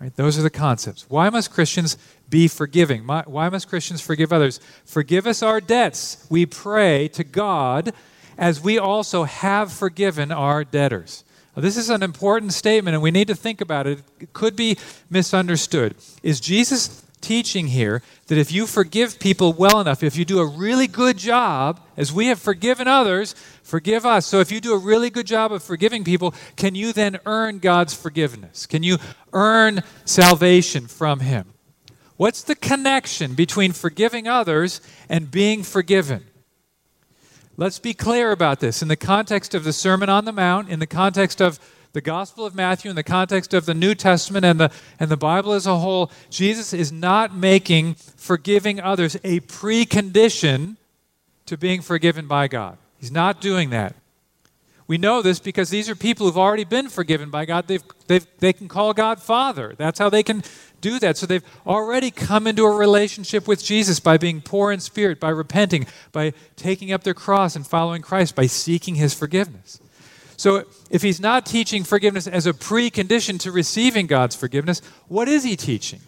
Right? 0.00 0.14
Those 0.14 0.38
are 0.38 0.42
the 0.42 0.50
concepts. 0.50 1.08
Why 1.08 1.30
must 1.30 1.50
Christians 1.50 1.96
be 2.28 2.48
forgiving? 2.48 3.06
Why 3.06 3.48
must 3.48 3.68
Christians 3.68 4.02
forgive 4.02 4.32
others? 4.32 4.60
Forgive 4.84 5.26
us 5.26 5.42
our 5.42 5.60
debts, 5.60 6.26
we 6.28 6.44
pray 6.44 7.08
to 7.08 7.24
God, 7.24 7.94
as 8.36 8.60
we 8.60 8.78
also 8.78 9.24
have 9.24 9.72
forgiven 9.72 10.30
our 10.30 10.64
debtors. 10.64 11.24
Now, 11.56 11.62
this 11.62 11.78
is 11.78 11.88
an 11.88 12.02
important 12.02 12.52
statement, 12.52 12.94
and 12.94 13.02
we 13.02 13.10
need 13.10 13.28
to 13.28 13.34
think 13.34 13.62
about 13.62 13.86
it. 13.86 14.02
It 14.20 14.34
could 14.34 14.54
be 14.54 14.76
misunderstood. 15.08 15.94
Is 16.22 16.40
Jesus 16.40 17.05
teaching 17.20 17.68
here 17.68 18.02
that 18.26 18.38
if 18.38 18.52
you 18.52 18.66
forgive 18.66 19.18
people 19.18 19.52
well 19.52 19.80
enough, 19.80 20.02
if 20.02 20.16
you 20.16 20.24
do 20.24 20.38
a 20.38 20.46
really 20.46 20.86
good 20.86 21.16
job, 21.16 21.80
as 21.96 22.12
we 22.12 22.26
have 22.26 22.38
forgiven 22.38 22.86
others, 22.86 23.34
forgive 23.62 24.06
us. 24.06 24.26
So 24.26 24.40
if 24.40 24.52
you 24.52 24.60
do 24.60 24.74
a 24.74 24.78
really 24.78 25.10
good 25.10 25.26
job 25.26 25.52
of 25.52 25.62
forgiving 25.62 26.04
people, 26.04 26.34
can 26.56 26.74
you 26.74 26.92
then 26.92 27.18
earn 27.26 27.58
God's 27.58 27.94
forgiveness? 27.94 28.66
Can 28.66 28.82
you 28.82 28.98
earn 29.32 29.82
salvation 30.04 30.86
from 30.86 31.20
Him? 31.20 31.52
What's 32.16 32.42
the 32.42 32.54
connection 32.54 33.34
between 33.34 33.72
forgiving 33.72 34.26
others 34.26 34.80
and 35.08 35.30
being 35.30 35.62
forgiven? 35.62 36.24
Let's 37.58 37.78
be 37.78 37.94
clear 37.94 38.32
about 38.32 38.60
this. 38.60 38.82
In 38.82 38.88
the 38.88 38.96
context 38.96 39.54
of 39.54 39.64
the 39.64 39.72
Sermon 39.72 40.08
on 40.08 40.26
the 40.26 40.32
Mount, 40.32 40.68
in 40.68 40.78
the 40.78 40.86
context 40.86 41.40
of 41.40 41.58
the 41.92 42.00
Gospel 42.00 42.44
of 42.44 42.54
Matthew, 42.54 42.90
in 42.90 42.96
the 42.96 43.02
context 43.02 43.54
of 43.54 43.66
the 43.66 43.74
New 43.74 43.94
Testament 43.94 44.44
and 44.44 44.60
the, 44.60 44.70
and 45.00 45.10
the 45.10 45.16
Bible 45.16 45.52
as 45.52 45.66
a 45.66 45.78
whole, 45.78 46.10
Jesus 46.30 46.72
is 46.72 46.92
not 46.92 47.34
making 47.34 47.94
forgiving 47.94 48.80
others 48.80 49.16
a 49.24 49.40
precondition 49.40 50.76
to 51.46 51.56
being 51.56 51.80
forgiven 51.80 52.26
by 52.26 52.48
God. 52.48 52.78
He's 52.98 53.12
not 53.12 53.40
doing 53.40 53.70
that. 53.70 53.94
We 54.88 54.98
know 54.98 55.20
this 55.20 55.40
because 55.40 55.68
these 55.70 55.88
are 55.88 55.96
people 55.96 56.26
who've 56.26 56.38
already 56.38 56.64
been 56.64 56.88
forgiven 56.88 57.28
by 57.28 57.44
God. 57.44 57.66
They've, 57.66 57.82
they've, 58.06 58.26
they 58.38 58.52
can 58.52 58.68
call 58.68 58.92
God 58.94 59.20
Father. 59.20 59.74
That's 59.76 59.98
how 59.98 60.08
they 60.08 60.22
can 60.22 60.44
do 60.80 61.00
that. 61.00 61.16
So 61.16 61.26
they've 61.26 61.44
already 61.66 62.12
come 62.12 62.46
into 62.46 62.64
a 62.64 62.70
relationship 62.70 63.48
with 63.48 63.64
Jesus 63.64 63.98
by 63.98 64.16
being 64.16 64.40
poor 64.40 64.70
in 64.70 64.78
spirit, 64.78 65.18
by 65.18 65.30
repenting, 65.30 65.86
by 66.12 66.34
taking 66.54 66.92
up 66.92 67.02
their 67.02 67.14
cross 67.14 67.56
and 67.56 67.66
following 67.66 68.00
Christ, 68.00 68.36
by 68.36 68.46
seeking 68.46 68.94
his 68.94 69.12
forgiveness. 69.12 69.80
So, 70.36 70.64
if 70.90 71.02
he's 71.02 71.20
not 71.20 71.46
teaching 71.46 71.82
forgiveness 71.82 72.26
as 72.26 72.46
a 72.46 72.52
precondition 72.52 73.40
to 73.40 73.52
receiving 73.52 74.06
God's 74.06 74.36
forgiveness, 74.36 74.82
what 75.08 75.28
is 75.28 75.44
he 75.44 75.56
teaching? 75.56 76.00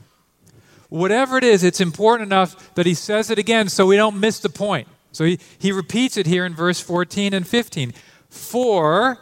Whatever 0.90 1.38
it 1.38 1.44
is, 1.44 1.64
it's 1.64 1.80
important 1.80 2.26
enough 2.28 2.74
that 2.74 2.86
he 2.86 2.94
says 2.94 3.30
it 3.30 3.38
again 3.38 3.68
so 3.68 3.86
we 3.86 3.96
don't 3.96 4.20
miss 4.20 4.40
the 4.40 4.48
point. 4.48 4.88
So, 5.12 5.24
he, 5.24 5.38
he 5.58 5.72
repeats 5.72 6.16
it 6.16 6.26
here 6.26 6.44
in 6.44 6.54
verse 6.54 6.80
14 6.80 7.32
and 7.32 7.46
15. 7.46 7.92
For 8.28 9.18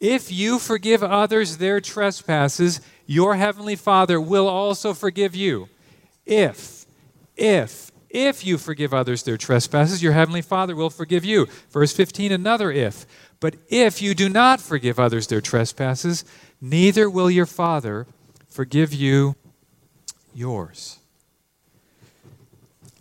if 0.00 0.32
you 0.32 0.58
forgive 0.58 1.02
others 1.02 1.58
their 1.58 1.80
trespasses, 1.80 2.80
your 3.06 3.36
heavenly 3.36 3.76
Father 3.76 4.20
will 4.20 4.48
also 4.48 4.94
forgive 4.94 5.34
you. 5.34 5.68
If, 6.26 6.86
if, 7.36 7.90
if 8.08 8.44
you 8.44 8.58
forgive 8.58 8.94
others 8.94 9.22
their 9.22 9.36
trespasses, 9.36 10.02
your 10.02 10.12
heavenly 10.12 10.42
Father 10.42 10.74
will 10.74 10.90
forgive 10.90 11.24
you. 11.24 11.46
Verse 11.70 11.92
15, 11.92 12.32
another 12.32 12.72
if. 12.72 13.06
But 13.40 13.56
if 13.68 14.02
you 14.02 14.14
do 14.14 14.28
not 14.28 14.60
forgive 14.60 15.00
others 15.00 15.26
their 15.26 15.40
trespasses, 15.40 16.24
neither 16.60 17.08
will 17.08 17.30
your 17.30 17.46
Father 17.46 18.06
forgive 18.48 18.92
you 18.92 19.34
yours. 20.34 20.98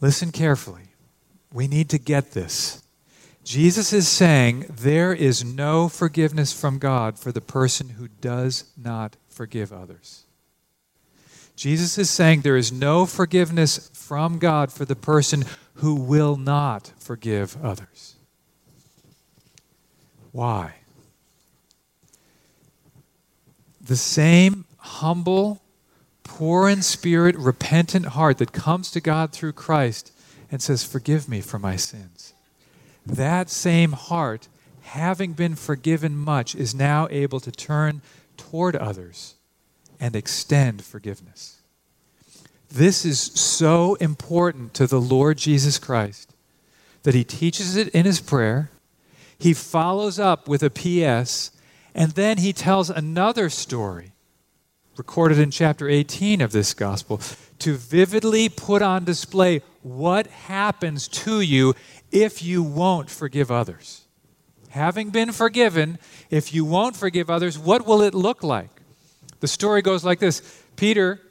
Listen 0.02 0.32
carefully. 0.32 0.84
We 1.52 1.68
need 1.68 1.90
to 1.90 1.98
get 1.98 2.32
this. 2.32 2.84
Jesus 3.44 3.92
is 3.92 4.08
saying 4.08 4.66
there 4.70 5.14
is 5.14 5.44
no 5.44 5.90
forgiveness 5.90 6.54
from 6.54 6.78
God 6.78 7.18
for 7.18 7.32
the 7.32 7.42
person 7.42 7.90
who 7.90 8.08
does 8.08 8.66
not 8.78 9.18
forgive 9.28 9.74
others. 9.74 10.26
Jesus 11.56 11.98
is 11.98 12.10
saying 12.10 12.42
there 12.42 12.56
is 12.56 12.72
no 12.72 13.06
forgiveness 13.06 13.90
from 13.94 14.40
God 14.40 14.72
for 14.72 14.86
the 14.86 14.96
person 14.96 15.44
who 15.76 15.96
will 15.96 16.38
not 16.38 16.94
forgive 16.98 17.58
others. 17.62 18.16
Why? 20.32 20.76
The 23.82 23.96
same 23.96 24.66
humble, 24.78 25.62
poor 26.24 26.70
in 26.70 26.82
spirit, 26.82 27.36
repentant 27.38 28.08
heart 28.08 28.38
that 28.38 28.52
comes 28.52 28.92
to 28.92 29.02
God 29.02 29.32
through 29.32 29.54
Christ 29.54 30.12
and 30.52 30.62
says, 30.62 30.84
Forgive 30.84 31.28
me 31.28 31.42
for 31.42 31.60
my 31.60 31.76
sins. 31.76 32.34
That 33.06 33.50
same 33.50 33.94
heart, 33.94 34.48
having 34.82 35.34
been 35.34 35.56
forgiven 35.56 36.16
much, 36.16 36.54
is 36.54 36.76
now 36.76 37.08
able 37.10 37.40
to 37.40 37.52
turn 37.52 38.02
toward 38.38 38.76
others 38.76 39.36
and 40.00 40.16
extend 40.16 40.84
forgiveness. 40.84 41.60
This 42.70 43.04
is 43.04 43.20
so 43.20 43.96
important 43.96 44.74
to 44.76 44.86
the 44.86 45.02
Lord 45.02 45.38
Jesus 45.38 45.80
Christ 45.80 46.36
that 47.04 47.16
he 47.16 47.24
teaches 47.24 47.76
it 47.76 47.88
in 47.90 48.06
his 48.06 48.20
prayer 48.20 48.70
he 49.40 49.54
follows 49.54 50.20
up 50.20 50.48
with 50.48 50.62
a 50.62 50.70
P.S., 50.70 51.52
and 51.96 52.12
then 52.12 52.38
he 52.38 52.54
tells 52.54 52.90
another 52.90 53.50
story, 53.50 54.12
recorded 54.98 55.40
in 55.40 55.50
chapter 55.50 55.90
18 55.90 56.42
of 56.42 56.52
this 56.52 56.74
gospel, 56.74 57.20
to 57.60 57.76
vividly 57.76 58.50
put 58.50 58.82
on 58.82 59.06
display 59.06 59.62
what 59.82 60.28
happens 60.28 61.08
to 61.08 61.42
you 61.42 61.74
if 62.12 62.44
you 62.44 62.62
won't 62.62 63.10
forgive 63.10 63.50
others. 63.50 64.06
Having 64.70 65.10
been 65.10 65.32
forgiven, 65.32 65.98
if 66.30 66.54
you 66.54 66.64
won't 66.64 66.96
forgive 66.96 67.30
others, 67.30 67.58
what 67.58 67.88
will 67.88 68.02
it 68.02 68.14
look 68.14 68.44
like? 68.44 68.70
The 69.40 69.48
story 69.48 69.82
goes 69.82 70.04
like 70.04 70.20
this 70.20 70.42
Peter, 70.76 71.22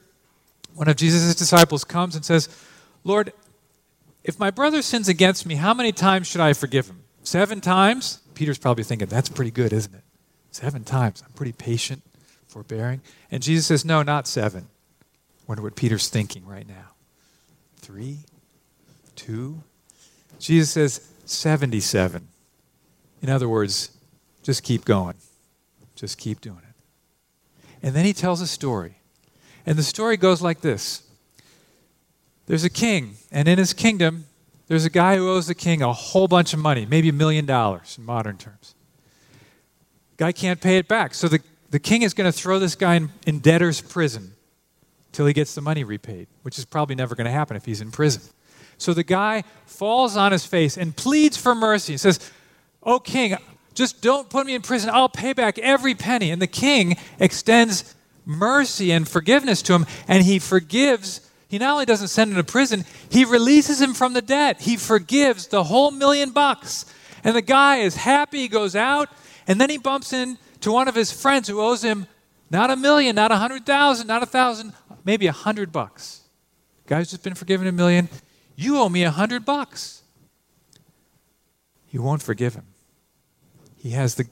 one 0.75 0.88
of 0.88 0.97
Jesus' 0.97 1.35
disciples, 1.35 1.85
comes 1.85 2.16
and 2.16 2.25
says, 2.25 2.49
Lord, 3.05 3.33
if 4.25 4.38
my 4.38 4.51
brother 4.51 4.83
sins 4.83 5.09
against 5.09 5.47
me, 5.47 5.55
how 5.55 5.73
many 5.73 5.92
times 5.92 6.27
should 6.27 6.40
I 6.40 6.53
forgive 6.53 6.88
him? 6.88 7.05
Seven 7.29 7.61
times? 7.61 8.21
Peter's 8.33 8.57
probably 8.57 8.85
thinking, 8.85 9.07
that's 9.07 9.29
pretty 9.29 9.51
good, 9.51 9.75
isn't 9.75 9.95
it? 9.95 10.01
Seven 10.51 10.83
times. 10.83 11.23
I'm 11.23 11.33
pretty 11.33 11.53
patient, 11.53 12.01
forbearing. 12.47 13.03
And 13.31 13.43
Jesus 13.43 13.67
says, 13.67 13.85
no, 13.85 14.03
not 14.03 14.27
seven. 14.27 14.69
Wonder 15.47 15.62
what 15.62 15.77
Peter's 15.77 16.09
thinking 16.09 16.47
right 16.47 16.67
now. 16.67 16.95
Three? 17.77 18.21
Two? 19.14 19.62
Jesus 20.38 20.71
says, 20.71 21.07
77. 21.27 22.29
In 23.21 23.29
other 23.29 23.47
words, 23.47 23.91
just 24.43 24.62
keep 24.62 24.87
going. 24.87 25.17
Just 25.97 26.17
keep 26.17 26.41
doing 26.41 26.62
it. 26.67 27.77
And 27.83 27.95
then 27.95 28.07
he 28.07 28.14
tells 28.14 28.41
a 28.41 28.47
story. 28.47 29.01
And 29.67 29.77
the 29.77 29.83
story 29.83 30.17
goes 30.17 30.41
like 30.41 30.62
this 30.62 31.03
There's 32.47 32.64
a 32.64 32.71
king, 32.71 33.17
and 33.31 33.49
in 33.49 33.59
his 33.59 33.75
kingdom, 33.75 34.25
there's 34.68 34.85
a 34.85 34.90
guy 34.90 35.16
who 35.16 35.28
owes 35.31 35.46
the 35.46 35.54
king 35.54 35.83
a 35.83 35.92
whole 35.92 36.28
bunch 36.28 36.52
of 36.52 36.61
money, 36.61 36.87
maybe 36.87 37.09
a 37.09 37.12
million 37.12 37.46
dollars 37.46 37.96
in 37.98 38.04
modern 38.04 38.37
terms. 38.37 38.74
Guy 40.18 40.33
can't 40.33 40.61
pay 40.61 40.76
it 40.76 40.88
back. 40.88 41.14
So 41.14 41.26
the, 41.26 41.40
the 41.70 41.78
king 41.78 42.02
is 42.02 42.12
going 42.14 42.31
to 42.31 42.37
throw 42.37 42.59
this 42.59 42.74
guy 42.74 42.96
in, 42.96 43.11
in 43.26 43.38
debtor's 43.38 43.81
prison 43.81 44.33
till 45.12 45.26
he 45.26 45.33
gets 45.33 45.54
the 45.54 45.61
money 45.61 45.85
repaid, 45.85 46.28
which 46.42 46.59
is 46.59 46.64
probably 46.64 46.94
never 46.94 47.14
going 47.14 47.24
to 47.24 47.31
happen 47.31 47.57
if 47.57 47.64
he's 47.64 47.81
in 47.81 47.90
prison. 47.90 48.22
So 48.76 48.94
the 48.94 49.02
guy 49.02 49.44
falls 49.66 50.16
on 50.16 50.33
his 50.33 50.44
face 50.44 50.76
and 50.76 50.94
pleads 50.94 51.37
for 51.37 51.54
mercy. 51.54 51.94
He 51.94 51.98
says, 51.98 52.20
Oh, 52.83 53.00
king, 53.00 53.37
just 53.74 54.02
don't 54.02 54.28
put 54.31 54.46
me 54.46 54.54
in 54.54 54.62
prison. 54.62 54.90
I'll 54.92 55.09
pay 55.09 55.33
back 55.33 55.59
every 55.59 55.94
penny. 55.94 56.31
And 56.31 56.40
the 56.40 56.46
king 56.46 56.96
extends 57.18 57.94
mercy 58.24 58.92
and 58.92 59.09
forgiveness 59.09 59.62
to 59.62 59.72
him, 59.72 59.87
and 60.07 60.24
he 60.24 60.38
forgives. 60.38 61.28
He 61.48 61.58
not 61.58 61.72
only 61.72 61.87
doesn't 61.87 62.08
send 62.08 62.30
him 62.30 62.37
to 62.37 62.44
prison, 62.44 62.84
he 63.11 63.24
releases 63.24 63.80
him 63.80 63.94
from 63.94 64.12
the 64.12 64.22
debt. 64.22 64.61
He 64.61 64.76
forgives 64.76 65.46
the 65.46 65.64
whole 65.64 65.90
million 65.90 66.30
bucks. 66.30 66.84
And 67.24 67.34
the 67.34 67.42
guy 67.42 67.78
is 67.78 67.96
happy, 67.96 68.40
he 68.40 68.48
goes 68.48 68.76
out, 68.76 69.08
and 69.46 69.61
then 69.61 69.70
he 69.70 69.78
bumps 69.78 70.12
into 70.12 70.70
one 70.70 70.88
of 70.88 70.94
his 70.94 71.11
friends 71.11 71.48
who 71.48 71.61
owes 71.61 71.82
him 71.82 72.06
not 72.50 72.70
a 72.70 72.76
million, 72.76 73.16
not 73.16 73.32
a 73.32 73.37
hundred 73.37 73.66
thousand, 73.66 74.06
not 74.06 74.22
a 74.22 74.26
thousand, 74.26 74.72
maybe 75.04 75.26
a 75.26 75.32
hundred 75.32 75.72
bucks. 75.72 76.22
Guy's 76.87 77.11
just 77.11 77.22
been 77.22 77.34
forgiven 77.34 77.66
a 77.66 77.72
million. 77.72 78.08
You 78.54 78.78
owe 78.78 78.88
me 78.88 79.02
a 79.02 79.11
hundred 79.11 79.44
bucks. 79.44 80.02
He 81.87 81.98
won't 81.98 82.22
forgive 82.22 82.54
him. 82.54 82.66
He 83.76 83.90
has 83.90 84.16
the, 84.16 84.26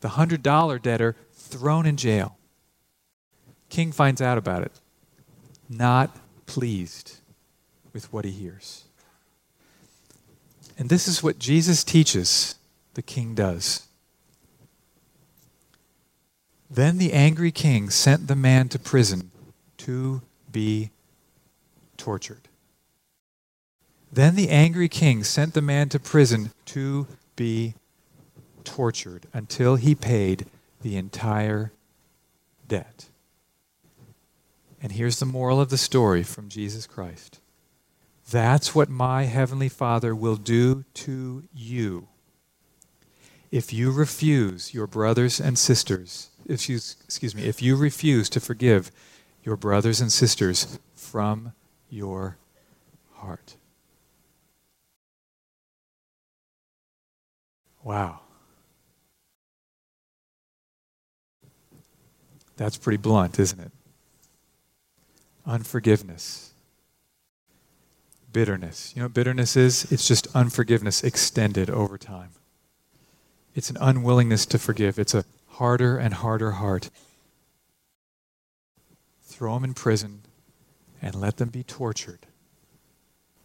the 0.00 0.10
hundred 0.10 0.42
dollar 0.42 0.78
debtor 0.78 1.16
thrown 1.32 1.86
in 1.86 1.96
jail. 1.96 2.36
King 3.68 3.92
finds 3.92 4.20
out 4.20 4.38
about 4.38 4.62
it, 4.62 4.72
not 5.68 6.16
pleased 6.48 7.18
with 7.92 8.12
what 8.12 8.24
he 8.24 8.32
hears. 8.32 8.84
And 10.76 10.88
this 10.88 11.06
is 11.06 11.22
what 11.22 11.38
Jesus 11.38 11.84
teaches 11.84 12.56
the 12.94 13.02
king 13.02 13.34
does. 13.34 13.86
Then 16.70 16.98
the 16.98 17.12
angry 17.12 17.52
king 17.52 17.90
sent 17.90 18.26
the 18.26 18.34
man 18.34 18.68
to 18.70 18.78
prison 18.78 19.30
to 19.78 20.22
be 20.50 20.90
tortured. 21.96 22.48
Then 24.10 24.34
the 24.34 24.48
angry 24.48 24.88
king 24.88 25.22
sent 25.24 25.54
the 25.54 25.62
man 25.62 25.88
to 25.90 26.00
prison 26.00 26.52
to 26.66 27.06
be 27.36 27.74
tortured 28.64 29.26
until 29.32 29.76
he 29.76 29.94
paid 29.94 30.46
the 30.80 30.96
entire 30.96 31.72
debt. 32.66 33.06
And 34.82 34.92
here's 34.92 35.18
the 35.18 35.26
moral 35.26 35.60
of 35.60 35.70
the 35.70 35.78
story 35.78 36.22
from 36.22 36.48
Jesus 36.48 36.86
Christ. 36.86 37.40
That's 38.30 38.74
what 38.74 38.88
my 38.88 39.24
heavenly 39.24 39.68
Father 39.68 40.14
will 40.14 40.36
do 40.36 40.84
to 40.94 41.44
you 41.54 42.08
if 43.50 43.72
you 43.72 43.90
refuse 43.90 44.74
your 44.74 44.86
brothers 44.86 45.40
and 45.40 45.58
sisters, 45.58 46.30
if 46.46 46.68
you, 46.68 46.76
excuse 46.76 47.34
me, 47.34 47.44
if 47.44 47.62
you 47.62 47.76
refuse 47.76 48.28
to 48.30 48.40
forgive 48.40 48.90
your 49.42 49.56
brothers 49.56 50.00
and 50.00 50.12
sisters 50.12 50.78
from 50.94 51.52
your 51.88 52.36
heart. 53.14 53.56
Wow. 57.82 58.20
That's 62.56 62.76
pretty 62.76 62.98
blunt, 62.98 63.38
isn't 63.38 63.60
it? 63.60 63.72
Unforgiveness. 65.48 66.52
Bitterness. 68.30 68.92
You 68.94 69.00
know 69.00 69.06
what 69.06 69.14
bitterness 69.14 69.56
is? 69.56 69.90
It's 69.90 70.06
just 70.06 70.28
unforgiveness 70.34 71.02
extended 71.02 71.70
over 71.70 71.96
time. 71.96 72.32
It's 73.54 73.70
an 73.70 73.78
unwillingness 73.80 74.44
to 74.46 74.58
forgive. 74.58 74.98
It's 74.98 75.14
a 75.14 75.24
harder 75.52 75.96
and 75.96 76.12
harder 76.12 76.52
heart. 76.52 76.90
Throw 79.22 79.54
them 79.54 79.64
in 79.64 79.72
prison 79.72 80.22
and 81.00 81.14
let 81.14 81.38
them 81.38 81.48
be 81.48 81.64
tortured. 81.64 82.26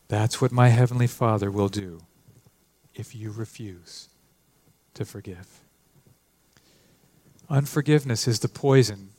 That's 0.10 0.42
what 0.42 0.52
my 0.52 0.70
Heavenly 0.70 1.08
Father 1.08 1.50
will 1.50 1.70
do 1.70 2.02
if 2.94 3.16
you 3.16 3.32
refuse 3.32 4.10
to 4.94 5.06
forgive. 5.06 5.62
Unforgiveness 7.50 8.28
is 8.28 8.40
the 8.40 8.50
poison 8.50 9.10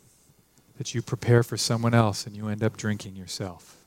that 0.77 0.95
you 0.95 1.03
prepare 1.03 1.43
for 1.43 1.57
someone 1.57 1.95
else 1.95 2.27
and 2.27 2.37
you 2.37 2.49
end 2.49 2.63
up 2.63 2.77
drinking 2.77 3.17
yourself. 3.17 3.85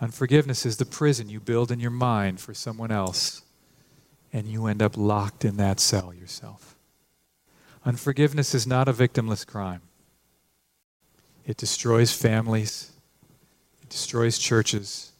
Unforgiveness 0.00 0.66
is 0.66 0.76
the 0.76 0.84
prison 0.84 1.28
you 1.28 1.40
build 1.40 1.70
in 1.70 1.80
your 1.80 1.90
mind 1.90 2.40
for 2.40 2.52
someone 2.52 2.90
else 2.90 3.42
and 4.32 4.48
you 4.48 4.66
end 4.66 4.82
up 4.82 4.96
locked 4.96 5.44
in 5.44 5.56
that 5.56 5.78
cell 5.78 6.12
yourself. 6.12 6.74
Unforgiveness 7.86 8.54
is 8.54 8.66
not 8.66 8.88
a 8.88 8.92
victimless 8.92 9.46
crime. 9.46 9.82
It 11.46 11.56
destroys 11.56 12.12
families, 12.12 12.90
it 13.82 13.90
destroys 13.90 14.38
churches, 14.38 15.12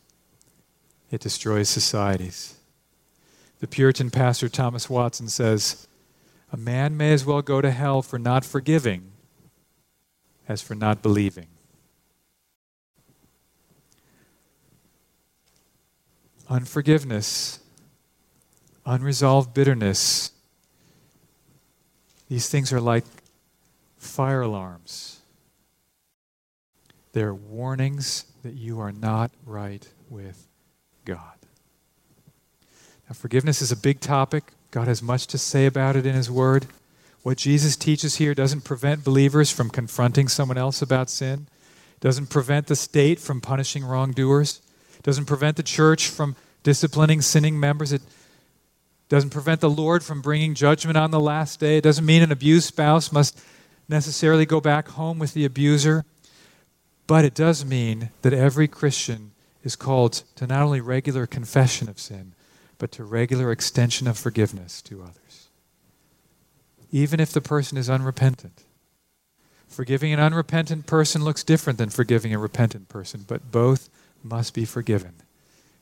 it 1.11 1.21
destroys 1.21 1.69
societies. 1.69 2.57
The 3.61 3.69
Puritan 3.69 4.11
pastor 4.11 4.49
Thomas 4.49 4.91
Watson 4.91 5.29
says, 5.29 5.87
A 6.51 6.57
man 6.57 6.97
may 6.97 7.13
as 7.13 7.25
well 7.25 7.43
go 7.43 7.61
to 7.61 7.71
hell 7.71 8.03
for 8.03 8.19
not 8.19 8.45
forgiving 8.45 9.13
as 10.49 10.63
for 10.63 10.75
not 10.75 11.03
believing. 11.03 11.47
Unforgiveness, 16.49 17.61
unresolved 18.85 19.55
bitterness, 19.55 20.31
these 22.29 22.49
things 22.49 22.73
are 22.73 22.81
like 22.81 23.05
fire 23.97 24.43
alarms. 24.43 25.21
They're 27.13 27.35
warnings 27.35 28.27
that 28.43 28.55
you 28.55 28.81
are 28.81 28.93
not 28.93 29.31
right 29.47 29.89
with 30.11 30.47
God. 31.05 31.39
Now, 33.09 33.15
forgiveness 33.15 33.63
is 33.63 33.71
a 33.71 33.77
big 33.77 34.01
topic. 34.01 34.45
God 34.71 34.89
has 34.89 35.03
much 35.03 35.27
to 35.29 35.39
say 35.39 35.67
about 35.67 35.97
it 35.97 36.07
in 36.07 36.15
His 36.15 36.31
Word. 36.31 36.67
What 37.25 37.39
Jesus 37.39 37.75
teaches 37.75 38.17
here 38.17 38.35
doesn't 38.35 38.65
prevent 38.65 39.03
believers 39.03 39.51
from 39.51 39.71
confronting 39.71 40.29
someone 40.29 40.59
else 40.59 40.83
about 40.83 41.09
sin, 41.09 41.49
doesn't 41.99 42.29
prevent 42.29 42.67
the 42.67 42.77
state 42.77 43.19
from 43.19 43.41
punishing 43.41 43.83
wrongdoers, 43.83 44.61
doesn't 45.03 45.25
prevent 45.25 45.57
the 45.57 45.63
church 45.63 46.07
from 46.07 46.37
disciplining 46.63 47.23
sinning 47.23 47.59
members. 47.59 47.95
It 47.95 48.03
doesn't 49.09 49.31
prevent 49.31 49.63
the 49.63 49.71
Lord 49.71 50.05
from 50.05 50.21
bringing 50.21 50.53
judgment 50.53 50.99
on 50.99 51.13
the 51.13 51.21
last 51.21 51.59
day. 51.61 51.79
It 51.79 51.85
doesn't 51.85 52.05
mean 52.05 52.21
an 52.21 52.31
abused 52.31 52.69
spouse 52.69 53.11
must 53.11 53.41
necessarily 53.89 54.45
go 54.45 54.61
back 54.61 54.89
home 54.89 55.19
with 55.19 55.33
the 55.33 55.47
abuser. 55.47 56.05
But 57.07 57.25
it 57.25 57.35
does 57.35 57.65
mean 57.65 58.11
that 58.21 58.35
every 58.35 58.69
Christian 58.69 59.31
is 59.63 59.77
called 59.77 60.25
to 60.37 60.47
not 60.47 60.61
only 60.61 60.83
regular 60.83 61.27
confession 61.27 61.89
of 61.89 61.99
sin, 61.99 62.35
but 62.77 62.93
to 62.93 63.05
regular 63.05 63.51
extension 63.51 64.07
of 64.07 64.19
forgiveness 64.19 64.83
to 64.83 65.03
others 65.03 65.24
even 66.95 67.19
if 67.19 67.33
the 67.33 67.41
person 67.41 67.77
is 67.77 67.91
unrepentant. 67.91 68.63
Forgiving 69.67 70.13
an 70.13 70.21
unrepentant 70.21 70.87
person 70.87 71.25
looks 71.25 71.43
different 71.43 71.77
than 71.77 71.91
forgiving 71.91 72.33
a 72.33 72.39
repentant 72.39 72.89
person, 72.89 73.25
but 73.27 73.51
both 73.51 73.91
must 74.23 74.55
be 74.55 74.65
forgiven. 74.65 75.15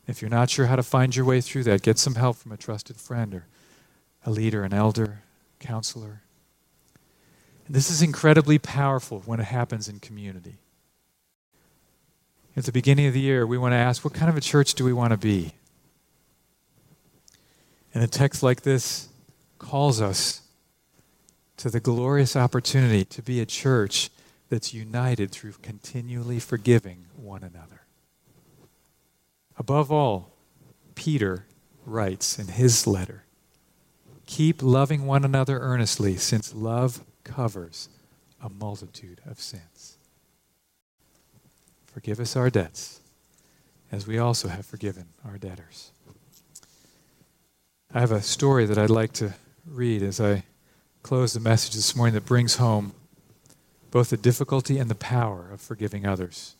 If 0.07 0.22
you're 0.22 0.31
not 0.31 0.48
sure 0.48 0.66
how 0.66 0.77
to 0.77 0.83
find 0.83 1.14
your 1.14 1.27
way 1.27 1.42
through 1.42 1.64
that, 1.64 1.83
get 1.83 1.98
some 1.98 2.14
help 2.14 2.38
from 2.38 2.51
a 2.51 2.57
trusted 2.57 2.96
friend 2.96 3.35
or 3.35 3.46
a 4.25 4.31
leader, 4.31 4.64
an 4.64 4.72
elder, 4.72 5.20
counselor. 5.61 6.22
And 7.66 7.77
this 7.77 7.90
is 7.90 8.01
incredibly 8.01 8.59
powerful 8.59 9.22
when 9.27 9.38
it 9.38 9.44
happens 9.44 9.90
in 9.90 10.01
community. 10.01 10.57
At 12.57 12.64
the 12.64 12.72
beginning 12.72 13.05
of 13.05 13.12
the 13.12 13.20
year, 13.20 13.46
we 13.46 13.59
want 13.59 13.72
to 13.72 13.77
ask, 13.77 14.03
what 14.03 14.14
kind 14.14 14.31
of 14.31 14.38
a 14.38 14.40
church 14.40 14.72
do 14.72 14.85
we 14.87 14.94
want 14.94 15.11
to 15.11 15.18
be? 15.18 15.53
And 17.92 18.03
a 18.03 18.09
text 18.09 18.42
like 18.42 18.62
this 18.62 19.11
calls 19.59 20.01
us 20.01 20.41
to 21.62 21.70
the 21.70 21.79
glorious 21.79 22.35
opportunity 22.35 23.05
to 23.05 23.22
be 23.22 23.38
a 23.38 23.46
church 23.46 24.11
that's 24.48 24.75
united 24.75 25.31
through 25.31 25.53
continually 25.62 26.40
forgiving 26.40 27.05
one 27.14 27.44
another. 27.44 27.83
Above 29.57 29.92
all, 29.92 30.33
Peter 30.96 31.46
writes 31.87 32.37
in 32.37 32.48
his 32.48 32.85
letter 32.85 33.27
Keep 34.27 34.61
loving 34.61 35.07
one 35.07 35.25
another 35.25 35.61
earnestly, 35.61 36.16
since 36.16 36.53
love 36.53 37.05
covers 37.22 37.88
a 38.42 38.51
multitude 38.51 39.20
of 39.25 39.38
sins. 39.38 39.98
Forgive 41.87 42.18
us 42.18 42.35
our 42.35 42.51
debts, 42.51 42.98
as 43.92 44.05
we 44.05 44.18
also 44.18 44.48
have 44.48 44.66
forgiven 44.66 45.11
our 45.25 45.38
debtors. 45.38 45.92
I 47.94 48.01
have 48.01 48.11
a 48.11 48.20
story 48.20 48.66
that 48.66 48.79
I'd 48.79 48.90
like 48.90 49.12
to 49.12 49.35
read 49.64 50.03
as 50.03 50.20
I 50.20 50.42
close 51.03 51.33
the 51.33 51.41
message 51.41 51.75
this 51.75 51.97
morning 51.97 52.15
that 52.15 52.25
brings 52.25 52.57
home 52.57 52.93
both 53.91 54.11
the 54.11 54.17
difficulty 54.17 54.79
and 54.79 54.88
the 54.88 54.95
power 54.95 55.51
of 55.53 55.61
forgiving 55.61 56.07
others. 56.07 56.55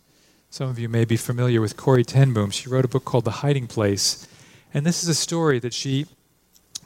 Some 0.51 0.69
of 0.69 0.79
you 0.79 0.89
may 0.89 1.05
be 1.05 1.17
familiar 1.17 1.61
with 1.61 1.77
Corrie 1.77 2.05
ten 2.05 2.35
Boom. 2.35 2.51
She 2.51 2.69
wrote 2.69 2.85
a 2.85 2.89
book 2.89 3.05
called 3.05 3.25
The 3.25 3.41
Hiding 3.43 3.69
Place. 3.69 4.27
And 4.75 4.85
this 4.85 5.03
is 5.03 5.09
a 5.09 5.15
story 5.15 5.59
that 5.61 5.73
she 5.73 6.07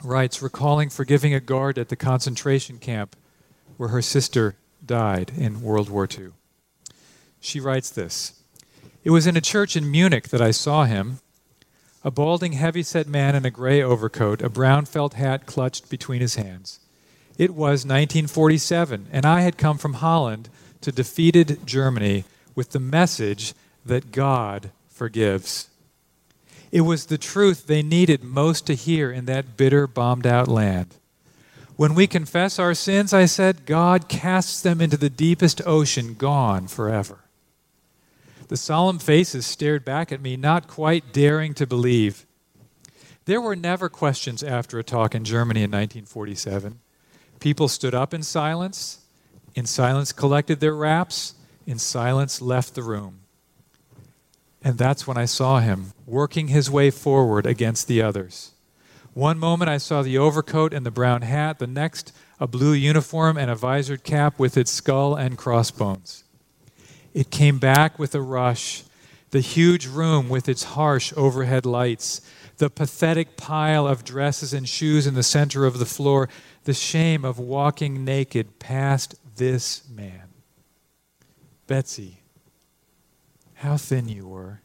writes 0.03 0.41
recalling 0.41 0.89
forgiving 0.89 1.33
a 1.33 1.39
guard 1.39 1.77
at 1.77 1.89
the 1.89 1.95
concentration 1.95 2.77
camp 2.77 3.15
where 3.77 3.89
her 3.89 4.01
sister 4.01 4.55
died 4.85 5.31
in 5.35 5.61
World 5.61 5.89
War 5.89 6.07
II. 6.09 6.29
She 7.39 7.59
writes 7.59 7.89
this 7.89 8.41
It 9.03 9.09
was 9.09 9.27
in 9.27 9.35
a 9.35 9.41
church 9.41 9.75
in 9.75 9.89
Munich 9.89 10.29
that 10.29 10.41
I 10.41 10.51
saw 10.51 10.85
him, 10.85 11.19
a 12.03 12.11
balding, 12.11 12.53
heavy-set 12.53 13.07
man 13.07 13.35
in 13.35 13.45
a 13.45 13.51
gray 13.51 13.81
overcoat, 13.81 14.41
a 14.41 14.49
brown 14.49 14.85
felt 14.85 15.15
hat 15.15 15.45
clutched 15.45 15.89
between 15.89 16.21
his 16.21 16.35
hands. 16.35 16.79
It 17.37 17.51
was 17.51 17.85
1947, 17.85 19.07
and 19.11 19.25
I 19.25 19.41
had 19.41 19.57
come 19.57 19.77
from 19.77 19.95
Holland 19.95 20.49
to 20.81 20.91
defeated 20.91 21.65
Germany 21.65 22.25
with 22.55 22.71
the 22.71 22.79
message 22.79 23.53
that 23.85 24.11
God 24.11 24.71
forgives. 24.89 25.69
It 26.71 26.81
was 26.81 27.05
the 27.05 27.17
truth 27.17 27.67
they 27.67 27.83
needed 27.83 28.23
most 28.23 28.65
to 28.67 28.73
hear 28.73 29.11
in 29.11 29.25
that 29.25 29.55
bitter, 29.55 29.85
bombed 29.85 30.25
out 30.25 30.47
land. 30.47 30.95
When 31.75 31.93
we 31.93 32.07
confess 32.07 32.57
our 32.57 32.73
sins, 32.73 33.13
I 33.13 33.25
said, 33.25 33.67
God 33.67 34.09
casts 34.09 34.61
them 34.61 34.81
into 34.81 34.97
the 34.97 35.09
deepest 35.09 35.61
ocean, 35.65 36.15
gone 36.15 36.67
forever. 36.67 37.19
The 38.47 38.57
solemn 38.57 38.97
faces 38.97 39.45
stared 39.45 39.85
back 39.85 40.11
at 40.11 40.21
me, 40.21 40.37
not 40.37 40.67
quite 40.67 41.13
daring 41.13 41.53
to 41.53 41.67
believe. 41.67 42.25
There 43.25 43.41
were 43.41 43.55
never 43.55 43.89
questions 43.89 44.41
after 44.41 44.79
a 44.79 44.83
talk 44.83 45.13
in 45.13 45.23
Germany 45.23 45.59
in 45.59 45.69
1947. 45.69 46.79
People 47.39 47.67
stood 47.67 47.93
up 47.93 48.13
in 48.13 48.23
silence, 48.23 48.99
in 49.55 49.65
silence 49.65 50.11
collected 50.11 50.59
their 50.59 50.75
wraps, 50.75 51.35
in 51.65 51.79
silence 51.79 52.41
left 52.41 52.75
the 52.75 52.83
room. 52.83 53.19
And 54.63 54.77
that's 54.77 55.05
when 55.05 55.17
I 55.17 55.25
saw 55.25 55.59
him 55.59 55.93
working 56.05 56.47
his 56.47 56.69
way 56.69 56.89
forward 56.89 57.45
against 57.45 57.87
the 57.87 58.01
others. 58.01 58.51
One 59.13 59.39
moment 59.39 59.69
I 59.69 59.77
saw 59.77 60.01
the 60.01 60.17
overcoat 60.17 60.73
and 60.73 60.85
the 60.85 60.91
brown 60.91 61.23
hat, 61.23 61.59
the 61.59 61.67
next, 61.67 62.11
a 62.39 62.47
blue 62.47 62.73
uniform 62.73 63.37
and 63.37 63.49
a 63.49 63.55
visored 63.55 64.03
cap 64.03 64.37
with 64.37 64.57
its 64.57 64.71
skull 64.71 65.15
and 65.15 65.37
crossbones. 65.37 66.23
It 67.13 67.31
came 67.31 67.57
back 67.57 67.97
with 67.97 68.13
a 68.13 68.21
rush. 68.21 68.83
The 69.31 69.39
huge 69.39 69.87
room 69.87 70.29
with 70.29 70.47
its 70.47 70.63
harsh 70.63 71.13
overhead 71.17 71.65
lights, 71.65 72.21
the 72.57 72.69
pathetic 72.69 73.37
pile 73.37 73.87
of 73.87 74.03
dresses 74.03 74.53
and 74.53 74.69
shoes 74.69 75.07
in 75.07 75.15
the 75.15 75.23
center 75.23 75.65
of 75.65 75.79
the 75.79 75.85
floor, 75.85 76.29
the 76.67 76.73
shame 76.73 77.23
of 77.23 77.39
walking 77.39 78.03
naked 78.03 78.59
past 78.59 79.15
this 79.37 79.87
man. 79.89 80.27
Betsie, 81.65 82.19
how 83.53 83.77
thin 83.77 84.09
you 84.09 84.27
were. 84.27 84.59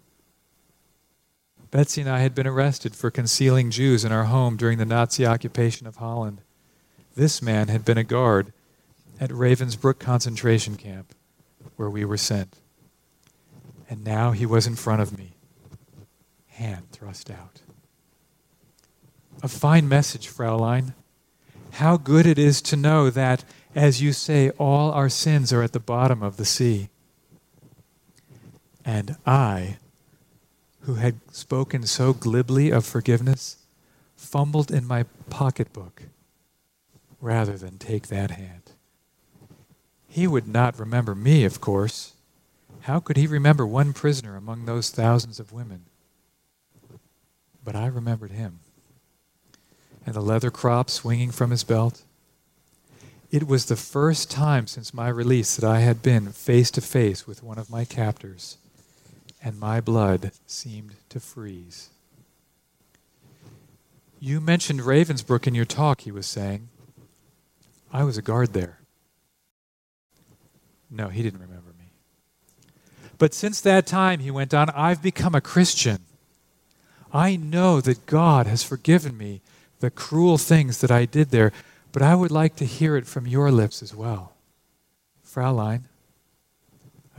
Betsie 1.70 2.00
and 2.00 2.10
I 2.10 2.18
had 2.18 2.34
been 2.34 2.46
arrested 2.46 2.96
for 2.96 3.12
concealing 3.12 3.70
Jews 3.70 4.04
in 4.04 4.10
our 4.10 4.24
home 4.24 4.56
during 4.56 4.78
the 4.78 4.84
Nazi 4.84 5.24
occupation 5.24 5.86
of 5.86 5.96
Holland. 5.96 6.40
This 7.14 7.40
man 7.40 7.68
had 7.68 7.84
been 7.84 7.98
a 7.98 8.02
guard 8.02 8.52
at 9.20 9.30
Ravensbrück 9.30 10.00
concentration 10.00 10.74
camp 10.74 11.14
where 11.76 11.88
we 11.88 12.04
were 12.04 12.16
sent. 12.16 12.56
And 13.88 14.02
now 14.02 14.32
he 14.32 14.44
was 14.44 14.66
in 14.66 14.74
front 14.74 15.02
of 15.02 15.16
me, 15.16 15.36
hand 16.48 16.90
thrust 16.90 17.30
out. 17.30 17.60
A 19.40 19.46
fine 19.46 19.88
message, 19.88 20.26
Fraulein. 20.26 20.94
How 21.72 21.96
good 21.96 22.26
it 22.26 22.38
is 22.38 22.60
to 22.62 22.76
know 22.76 23.08
that, 23.10 23.44
as 23.74 24.02
you 24.02 24.12
say, 24.12 24.50
all 24.50 24.90
our 24.92 25.08
sins 25.08 25.52
are 25.52 25.62
at 25.62 25.72
the 25.72 25.80
bottom 25.80 26.22
of 26.22 26.36
the 26.36 26.44
sea. 26.44 26.90
And 28.84 29.16
I, 29.24 29.78
who 30.80 30.94
had 30.94 31.20
spoken 31.30 31.86
so 31.86 32.12
glibly 32.12 32.70
of 32.70 32.84
forgiveness, 32.84 33.56
fumbled 34.16 34.70
in 34.70 34.86
my 34.86 35.04
pocketbook 35.30 36.02
rather 37.20 37.56
than 37.56 37.78
take 37.78 38.08
that 38.08 38.32
hand. 38.32 38.72
He 40.08 40.26
would 40.26 40.46
not 40.46 40.78
remember 40.78 41.14
me, 41.14 41.44
of 41.44 41.60
course. 41.60 42.12
How 42.82 43.00
could 43.00 43.16
he 43.16 43.26
remember 43.26 43.66
one 43.66 43.94
prisoner 43.94 44.36
among 44.36 44.66
those 44.66 44.90
thousands 44.90 45.40
of 45.40 45.52
women? 45.52 45.86
But 47.64 47.76
I 47.76 47.86
remembered 47.86 48.32
him. 48.32 48.58
And 50.04 50.14
the 50.14 50.20
leather 50.20 50.50
crop 50.50 50.90
swinging 50.90 51.30
from 51.30 51.50
his 51.50 51.64
belt. 51.64 52.02
It 53.30 53.46
was 53.46 53.66
the 53.66 53.76
first 53.76 54.30
time 54.30 54.66
since 54.66 54.92
my 54.92 55.08
release 55.08 55.56
that 55.56 55.66
I 55.66 55.80
had 55.80 56.02
been 56.02 56.32
face 56.32 56.70
to 56.72 56.80
face 56.80 57.26
with 57.26 57.42
one 57.42 57.58
of 57.58 57.70
my 57.70 57.84
captors, 57.86 58.58
and 59.42 59.58
my 59.58 59.80
blood 59.80 60.32
seemed 60.46 60.96
to 61.08 61.18
freeze. 61.18 61.88
You 64.20 64.40
mentioned 64.40 64.80
Ravensbrück 64.80 65.46
in 65.46 65.54
your 65.54 65.64
talk, 65.64 66.02
he 66.02 66.12
was 66.12 66.26
saying. 66.26 66.68
I 67.92 68.04
was 68.04 68.18
a 68.18 68.22
guard 68.22 68.52
there. 68.52 68.80
No, 70.90 71.08
he 71.08 71.22
didn't 71.22 71.40
remember 71.40 71.72
me. 71.78 71.86
But 73.18 73.32
since 73.32 73.60
that 73.62 73.86
time, 73.86 74.20
he 74.20 74.30
went 74.30 74.52
on, 74.52 74.68
I've 74.70 75.02
become 75.02 75.34
a 75.34 75.40
Christian. 75.40 76.00
I 77.12 77.36
know 77.36 77.80
that 77.80 78.04
God 78.06 78.46
has 78.46 78.62
forgiven 78.62 79.16
me 79.16 79.40
the 79.82 79.90
cruel 79.90 80.38
things 80.38 80.80
that 80.80 80.92
I 80.92 81.06
did 81.06 81.30
there, 81.30 81.50
but 81.90 82.02
I 82.02 82.14
would 82.14 82.30
like 82.30 82.54
to 82.56 82.64
hear 82.64 82.96
it 82.96 83.04
from 83.04 83.26
your 83.26 83.50
lips 83.50 83.82
as 83.82 83.92
well. 83.92 84.32
Fraulein, 85.24 85.88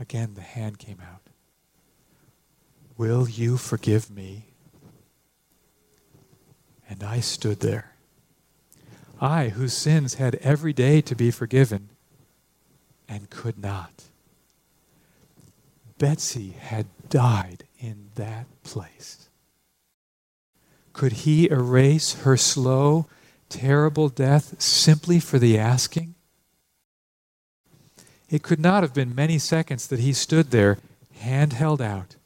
again 0.00 0.32
the 0.32 0.40
hand 0.40 0.78
came 0.78 0.96
out. 0.98 1.20
Will 2.96 3.28
you 3.28 3.58
forgive 3.58 4.10
me? 4.10 4.46
And 6.88 7.04
I 7.04 7.20
stood 7.20 7.60
there. 7.60 7.92
I, 9.20 9.48
whose 9.50 9.74
sins 9.74 10.14
had 10.14 10.36
every 10.36 10.72
day 10.72 11.02
to 11.02 11.14
be 11.14 11.30
forgiven, 11.30 11.90
and 13.06 13.28
could 13.28 13.58
not. 13.58 14.04
Betsie 15.98 16.56
had 16.58 16.86
died 17.10 17.64
in 17.78 18.08
that 18.14 18.46
place. 18.62 19.23
Could 20.94 21.12
he 21.12 21.50
erase 21.50 22.14
her 22.22 22.36
slow, 22.36 23.06
terrible 23.50 24.08
death 24.08 24.60
simply 24.62 25.20
for 25.20 25.38
the 25.38 25.58
asking? 25.58 26.14
It 28.30 28.42
could 28.42 28.60
not 28.60 28.82
have 28.82 28.94
been 28.94 29.14
many 29.14 29.38
seconds 29.38 29.88
that 29.88 29.98
he 29.98 30.12
stood 30.12 30.50
there, 30.50 30.78
hand 31.18 31.52
held 31.52 31.82
out, 31.82 32.16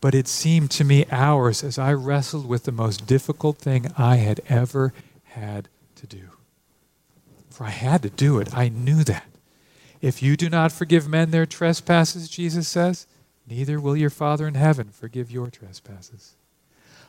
but 0.00 0.14
it 0.14 0.26
seemed 0.26 0.70
to 0.72 0.84
me 0.84 1.04
hours 1.10 1.62
as 1.62 1.78
I 1.78 1.92
wrestled 1.92 2.46
with 2.48 2.64
the 2.64 2.72
most 2.72 3.06
difficult 3.06 3.58
thing 3.58 3.92
I 3.96 4.16
had 4.16 4.40
ever 4.48 4.92
had 5.24 5.68
to 5.96 6.06
do. 6.06 6.30
For 7.50 7.64
I 7.64 7.70
had 7.70 8.02
to 8.02 8.10
do 8.10 8.38
it, 8.38 8.56
I 8.56 8.70
knew 8.70 9.04
that. 9.04 9.28
If 10.00 10.22
you 10.22 10.36
do 10.36 10.50
not 10.50 10.72
forgive 10.72 11.06
men 11.06 11.30
their 11.30 11.46
trespasses, 11.46 12.28
Jesus 12.28 12.66
says, 12.66 13.06
neither 13.46 13.78
will 13.78 13.96
your 13.96 14.10
Father 14.10 14.48
in 14.48 14.54
heaven 14.54 14.88
forgive 14.88 15.30
your 15.30 15.48
trespasses. 15.50 16.34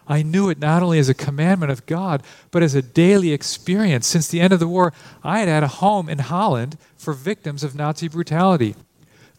I 0.08 0.22
knew 0.22 0.50
it 0.50 0.60
not 0.60 0.84
only 0.84 1.00
as 1.00 1.10
a 1.10 1.13
commandment 1.13 1.72
of 1.72 1.86
God, 1.86 2.22
but 2.52 2.62
as 2.62 2.76
a 2.76 2.82
daily 2.82 3.32
experience. 3.32 4.06
Since 4.06 4.28
the 4.28 4.39
end 4.39 4.54
of 4.54 4.60
the 4.60 4.68
war, 4.68 4.94
I 5.24 5.39
had 5.39 5.48
had 5.48 5.63
a 5.63 5.68
home 5.68 6.10
in 6.10 6.20
Holland 6.20 6.78
for 6.98 7.13
victims 7.13 7.63
of 7.63 7.76
Nazi 7.76 8.08
brutality. 8.08 8.76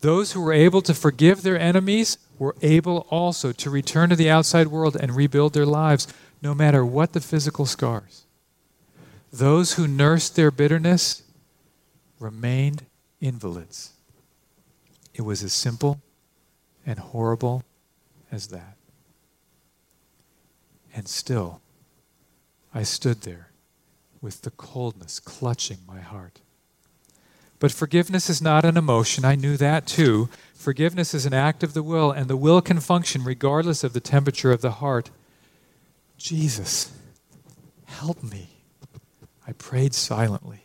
Those 0.00 0.32
who 0.32 0.40
were 0.40 0.52
able 0.52 0.82
to 0.82 0.94
forgive 0.94 1.42
their 1.42 1.58
enemies 1.58 2.18
were 2.38 2.56
able 2.62 3.06
also 3.10 3.52
to 3.52 3.70
return 3.70 4.10
to 4.10 4.16
the 4.16 4.30
outside 4.30 4.68
world 4.68 4.96
and 4.96 5.16
rebuild 5.16 5.52
their 5.52 5.66
lives, 5.66 6.06
no 6.42 6.54
matter 6.54 6.84
what 6.84 7.12
the 7.12 7.20
physical 7.20 7.64
scars. 7.64 8.26
Those 9.32 9.74
who 9.74 9.88
nursed 9.88 10.36
their 10.36 10.50
bitterness 10.50 11.22
remained 12.20 12.84
invalids. 13.20 13.92
It 15.14 15.22
was 15.22 15.42
as 15.42 15.52
simple 15.52 16.00
and 16.84 16.98
horrible 16.98 17.64
as 18.30 18.48
that. 18.48 18.75
And 20.96 21.06
still, 21.06 21.60
I 22.74 22.82
stood 22.82 23.20
there 23.20 23.50
with 24.22 24.42
the 24.42 24.50
coldness 24.50 25.20
clutching 25.20 25.80
my 25.86 26.00
heart. 26.00 26.40
But 27.58 27.70
forgiveness 27.70 28.30
is 28.30 28.40
not 28.40 28.64
an 28.64 28.78
emotion. 28.78 29.22
I 29.22 29.34
knew 29.34 29.58
that 29.58 29.86
too. 29.86 30.30
Forgiveness 30.54 31.12
is 31.12 31.26
an 31.26 31.34
act 31.34 31.62
of 31.62 31.74
the 31.74 31.82
will, 31.82 32.10
and 32.10 32.28
the 32.28 32.36
will 32.36 32.62
can 32.62 32.80
function 32.80 33.24
regardless 33.24 33.84
of 33.84 33.92
the 33.92 34.00
temperature 34.00 34.52
of 34.52 34.62
the 34.62 34.72
heart. 34.72 35.10
Jesus, 36.16 36.90
help 37.84 38.22
me. 38.22 38.48
I 39.46 39.52
prayed 39.52 39.92
silently. 39.92 40.64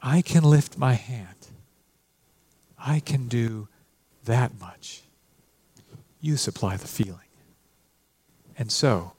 I 0.00 0.22
can 0.22 0.44
lift 0.44 0.78
my 0.78 0.94
hand. 0.94 1.48
I 2.78 3.00
can 3.00 3.28
do 3.28 3.68
that 4.24 4.58
much. 4.58 5.02
You 6.22 6.38
supply 6.38 6.78
the 6.78 6.88
feeling. 6.88 7.23
And 8.56 8.70
so, 8.70 9.12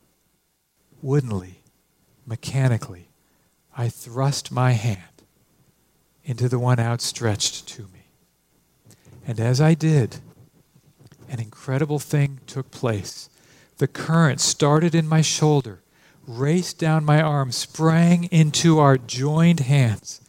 woodenly, 1.02 1.62
mechanically, 2.26 3.10
I 3.78 3.90
thrust 3.90 4.52
my 4.52 4.72
hand 4.72 5.02
into 6.24 6.50
the 6.50 6.60
one 6.60 6.80
outstretched 6.80 7.68
to 7.70 7.84
me. 7.84 8.08
And 9.28 9.40
as 9.40 9.60
I 9.60 9.74
did, 9.74 10.18
an 11.30 11.40
incredible 11.40 12.00
thing 12.00 12.40
took 12.48 12.72
place. 12.72 13.30
The 13.78 13.88
current 13.88 14.40
started 14.40 14.96
in 14.96 15.08
my 15.08 15.22
shoulder, 15.22 15.82
raced 16.26 16.80
down 16.80 17.04
my 17.04 17.22
arm, 17.22 17.52
sprang 17.52 18.26
into 18.26 18.80
our 18.80 18.98
joined 18.98 19.62
hands. 19.62 20.22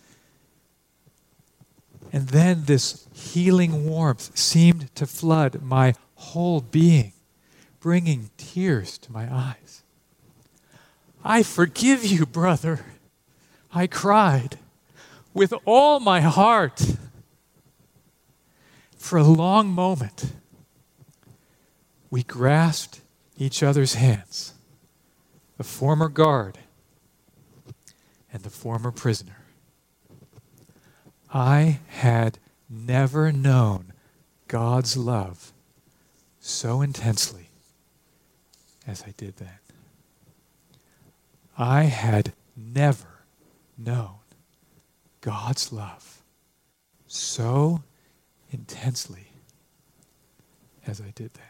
And 2.13 2.29
then 2.29 2.65
this 2.65 3.07
healing 3.13 3.85
warmth 3.87 4.37
seemed 4.37 4.95
to 4.95 5.07
flood 5.07 5.63
my 5.63 5.95
whole 6.15 6.61
being, 6.61 7.13
bringing 7.87 8.31
tears 8.37 8.99
to 8.99 9.13
my 9.13 9.33
eyes. 9.33 9.85
I 11.23 11.45
forgive 11.45 12.05
you, 12.05 12.27
brother. 12.27 12.81
I 13.73 13.87
cried 13.87 14.59
with 15.33 15.55
all 15.65 16.01
my 16.01 16.21
heart. 16.21 16.97
For 18.97 19.21
a 19.21 19.23
long 19.23 19.69
moment, 19.69 20.33
we 22.11 22.25
grasped 22.25 23.03
each 23.39 23.63
other's 23.63 23.95
hands 23.95 24.55
the 25.57 25.63
former 25.63 26.09
guard 26.09 26.59
and 28.33 28.43
the 28.43 28.51
former 28.51 28.91
prisoner. 28.91 29.45
I 31.33 31.79
had 31.87 32.41
never 32.69 33.31
known 33.31 33.93
God's 34.49 34.97
love 34.97 35.53
so 36.41 36.83
intensely 36.83 37.46
as 38.87 39.03
I 39.03 39.13
did 39.17 39.37
then. 39.37 39.59
I 41.59 41.85
had 41.85 42.33
never 42.57 43.25
known 43.77 44.19
God's 45.21 45.73
love 45.73 46.23
so 47.07 47.83
intensely 48.51 49.33
as 50.87 51.01
I 51.01 51.13
did 51.15 51.35
then. 51.35 51.45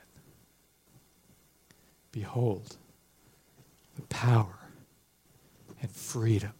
Behold, 2.13 2.77
the 3.97 4.03
power 4.03 4.59
and 5.83 5.91
freedom 5.91 6.55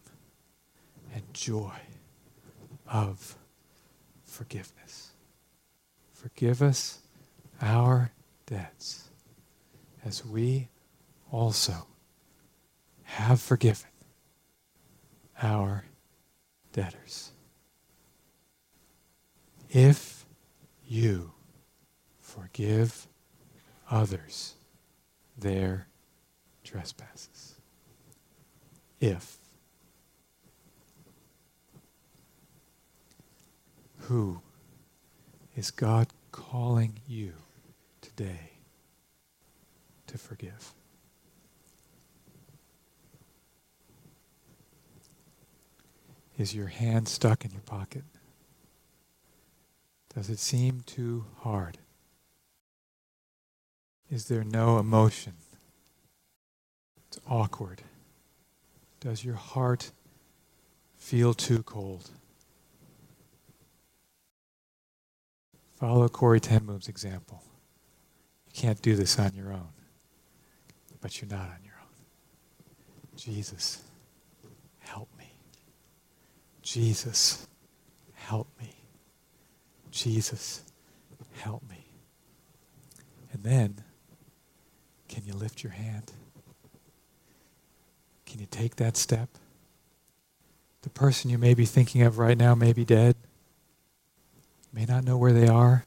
and 1.13 1.23
joy 1.33 1.73
of 2.87 3.35
forgiveness. 4.23 5.11
Forgive 6.13 6.61
us 6.61 6.99
our 7.61 8.11
debts 8.45 9.06
as 10.05 10.25
we 10.25 10.69
also 11.31 11.87
have 13.03 13.41
forgiven 13.41 13.89
our 15.41 15.85
debtors. 16.71 17.31
If 19.69 20.25
you 20.85 21.33
forgive 22.21 23.07
others 23.89 24.55
their 25.37 25.87
trespasses. 26.63 27.55
If. 28.99 29.37
Who 34.01 34.41
is 35.55 35.71
God 35.71 36.07
calling 36.31 36.99
you 37.07 37.33
today 38.01 38.56
to 40.07 40.17
forgive? 40.17 40.73
Is 46.37 46.53
your 46.53 46.67
hand 46.67 47.07
stuck 47.07 47.45
in 47.45 47.51
your 47.51 47.61
pocket? 47.61 48.03
Does 50.13 50.29
it 50.29 50.39
seem 50.39 50.81
too 50.85 51.25
hard? 51.39 51.77
Is 54.09 54.27
there 54.27 54.43
no 54.43 54.77
emotion? 54.77 55.33
It's 57.07 57.19
awkward. 57.27 57.81
Does 58.99 59.23
your 59.25 59.35
heart 59.35 59.91
feel 60.95 61.33
too 61.33 61.63
cold? 61.63 62.09
Follow 65.75 66.07
Corrie 66.09 66.39
ten 66.39 66.65
Boom's 66.65 66.87
example. 66.87 67.43
You 68.47 68.61
can't 68.61 68.81
do 68.81 68.95
this 68.95 69.19
on 69.19 69.33
your 69.35 69.51
own, 69.51 69.69
but 71.01 71.21
you're 71.21 71.29
not 71.29 71.41
on 71.41 71.59
your 71.63 71.73
own. 71.81 73.15
Jesus, 73.15 73.81
help 74.79 75.09
me. 75.17 75.31
Jesus, 76.61 77.47
help 78.13 78.47
me. 78.59 78.73
Jesus, 79.91 80.63
help 81.39 81.63
me. 81.69 81.85
And 83.31 83.43
then, 83.43 83.83
can 85.07 85.23
you 85.25 85.33
lift 85.33 85.63
your 85.63 85.73
hand? 85.73 86.11
Can 88.25 88.39
you 88.39 88.47
take 88.49 88.75
that 88.75 88.97
step? 88.97 89.29
The 90.81 90.89
person 90.89 91.29
you 91.29 91.37
may 91.37 91.53
be 91.53 91.65
thinking 91.65 92.01
of 92.03 92.19
right 92.19 92.37
now 92.37 92.55
may 92.55 92.73
be 92.73 92.85
dead, 92.85 93.15
may 94.71 94.85
not 94.85 95.03
know 95.03 95.17
where 95.17 95.33
they 95.33 95.47
are, 95.47 95.85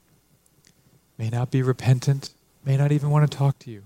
may 1.16 1.28
not 1.28 1.50
be 1.50 1.62
repentant, 1.62 2.34
may 2.64 2.76
not 2.76 2.92
even 2.92 3.10
want 3.10 3.30
to 3.30 3.36
talk 3.36 3.58
to 3.60 3.70
you. 3.70 3.84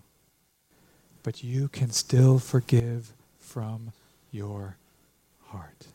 But 1.25 1.43
you 1.43 1.67
can 1.69 1.91
still 1.91 2.39
forgive 2.39 3.13
from 3.41 3.93
your 4.31 4.77
heart. 5.47 5.89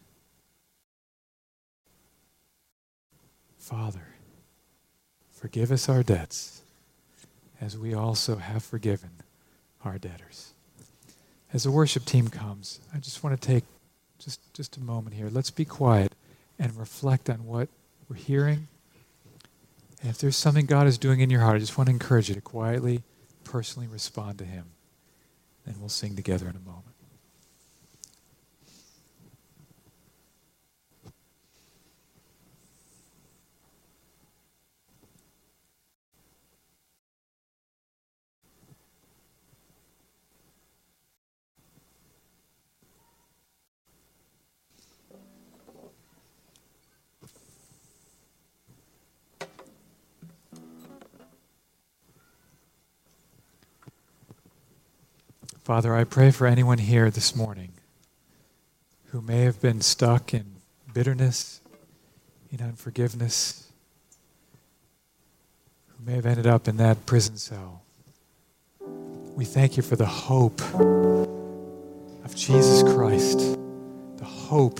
Father, 3.57 4.15
forgive 5.31 5.71
us 5.71 5.87
our 5.87 6.01
debts 6.01 6.63
as 7.61 7.77
we 7.77 7.93
also 7.93 8.37
have 8.37 8.63
forgiven 8.63 9.11
our 9.85 9.99
debtors. 9.99 10.53
As 11.53 11.63
the 11.63 11.71
worship 11.71 12.05
team 12.05 12.29
comes, 12.29 12.79
I 12.93 12.97
just 12.97 13.23
want 13.23 13.39
to 13.39 13.47
take 13.47 13.63
just, 14.17 14.41
just 14.53 14.77
a 14.77 14.81
moment 14.81 15.15
here. 15.15 15.29
Let's 15.31 15.51
be 15.51 15.65
quiet 15.65 16.13
and 16.57 16.75
reflect 16.75 17.29
on 17.29 17.45
what 17.45 17.69
we're 18.09 18.15
hearing. 18.15 18.67
And 20.01 20.09
if 20.09 20.17
there's 20.17 20.35
something 20.37 20.65
God 20.65 20.87
is 20.87 20.97
doing 20.97 21.19
in 21.19 21.29
your 21.29 21.41
heart, 21.41 21.57
I 21.57 21.59
just 21.59 21.77
want 21.77 21.87
to 21.87 21.93
encourage 21.93 22.29
you 22.29 22.35
to 22.35 22.41
quietly, 22.41 23.03
personally 23.43 23.87
respond 23.87 24.39
to 24.39 24.45
Him. 24.45 24.65
And 25.69 25.79
we'll 25.79 25.87
sing 25.87 26.15
together 26.15 26.49
in 26.49 26.55
a 26.57 26.59
moment. 26.59 26.88
Father, 55.69 55.93
I 55.93 56.03
pray 56.03 56.31
for 56.31 56.47
anyone 56.47 56.79
here 56.79 57.11
this 57.11 57.35
morning 57.35 57.73
who 59.11 59.21
may 59.21 59.41
have 59.41 59.61
been 59.61 59.81
stuck 59.81 60.33
in 60.33 60.55
bitterness, 60.95 61.61
in 62.51 62.59
unforgiveness, 62.59 63.71
who 65.89 66.03
may 66.03 66.15
have 66.15 66.25
ended 66.25 66.47
up 66.47 66.67
in 66.67 66.77
that 66.77 67.05
prison 67.05 67.37
cell. 67.37 67.83
We 69.35 69.45
thank 69.45 69.77
you 69.77 69.83
for 69.83 69.95
the 69.95 70.07
hope 70.07 70.59
of 70.73 72.35
Jesus 72.35 72.81
Christ, 72.81 73.37
the 74.17 74.25
hope 74.25 74.79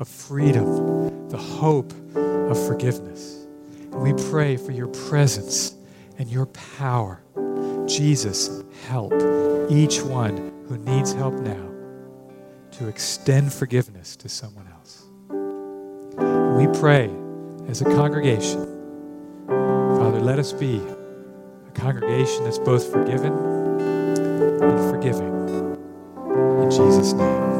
of 0.00 0.08
freedom, 0.08 1.28
the 1.28 1.38
hope 1.38 1.92
of 2.16 2.66
forgiveness. 2.66 3.46
And 3.92 4.02
we 4.02 4.12
pray 4.28 4.56
for 4.56 4.72
your 4.72 4.88
presence 4.88 5.76
and 6.18 6.28
your 6.28 6.46
power. 6.46 7.22
Jesus, 7.86 8.64
help 8.88 9.12
each 9.70 10.02
one 10.02 10.52
who 10.68 10.78
needs 10.78 11.12
help 11.12 11.34
now 11.34 11.68
to 12.72 12.88
extend 12.88 13.52
forgiveness 13.52 14.16
to 14.16 14.28
someone 14.28 14.66
else. 14.68 15.04
We 16.56 16.66
pray 16.78 17.10
as 17.68 17.80
a 17.80 17.84
congregation, 17.84 18.66
Father, 19.46 20.20
let 20.20 20.38
us 20.38 20.52
be 20.52 20.76
a 20.78 21.70
congregation 21.72 22.44
that's 22.44 22.58
both 22.58 22.90
forgiven 22.90 23.32
and 24.62 24.90
forgiving. 24.90 25.28
In 26.62 26.70
Jesus' 26.70 27.12
name. 27.12 27.59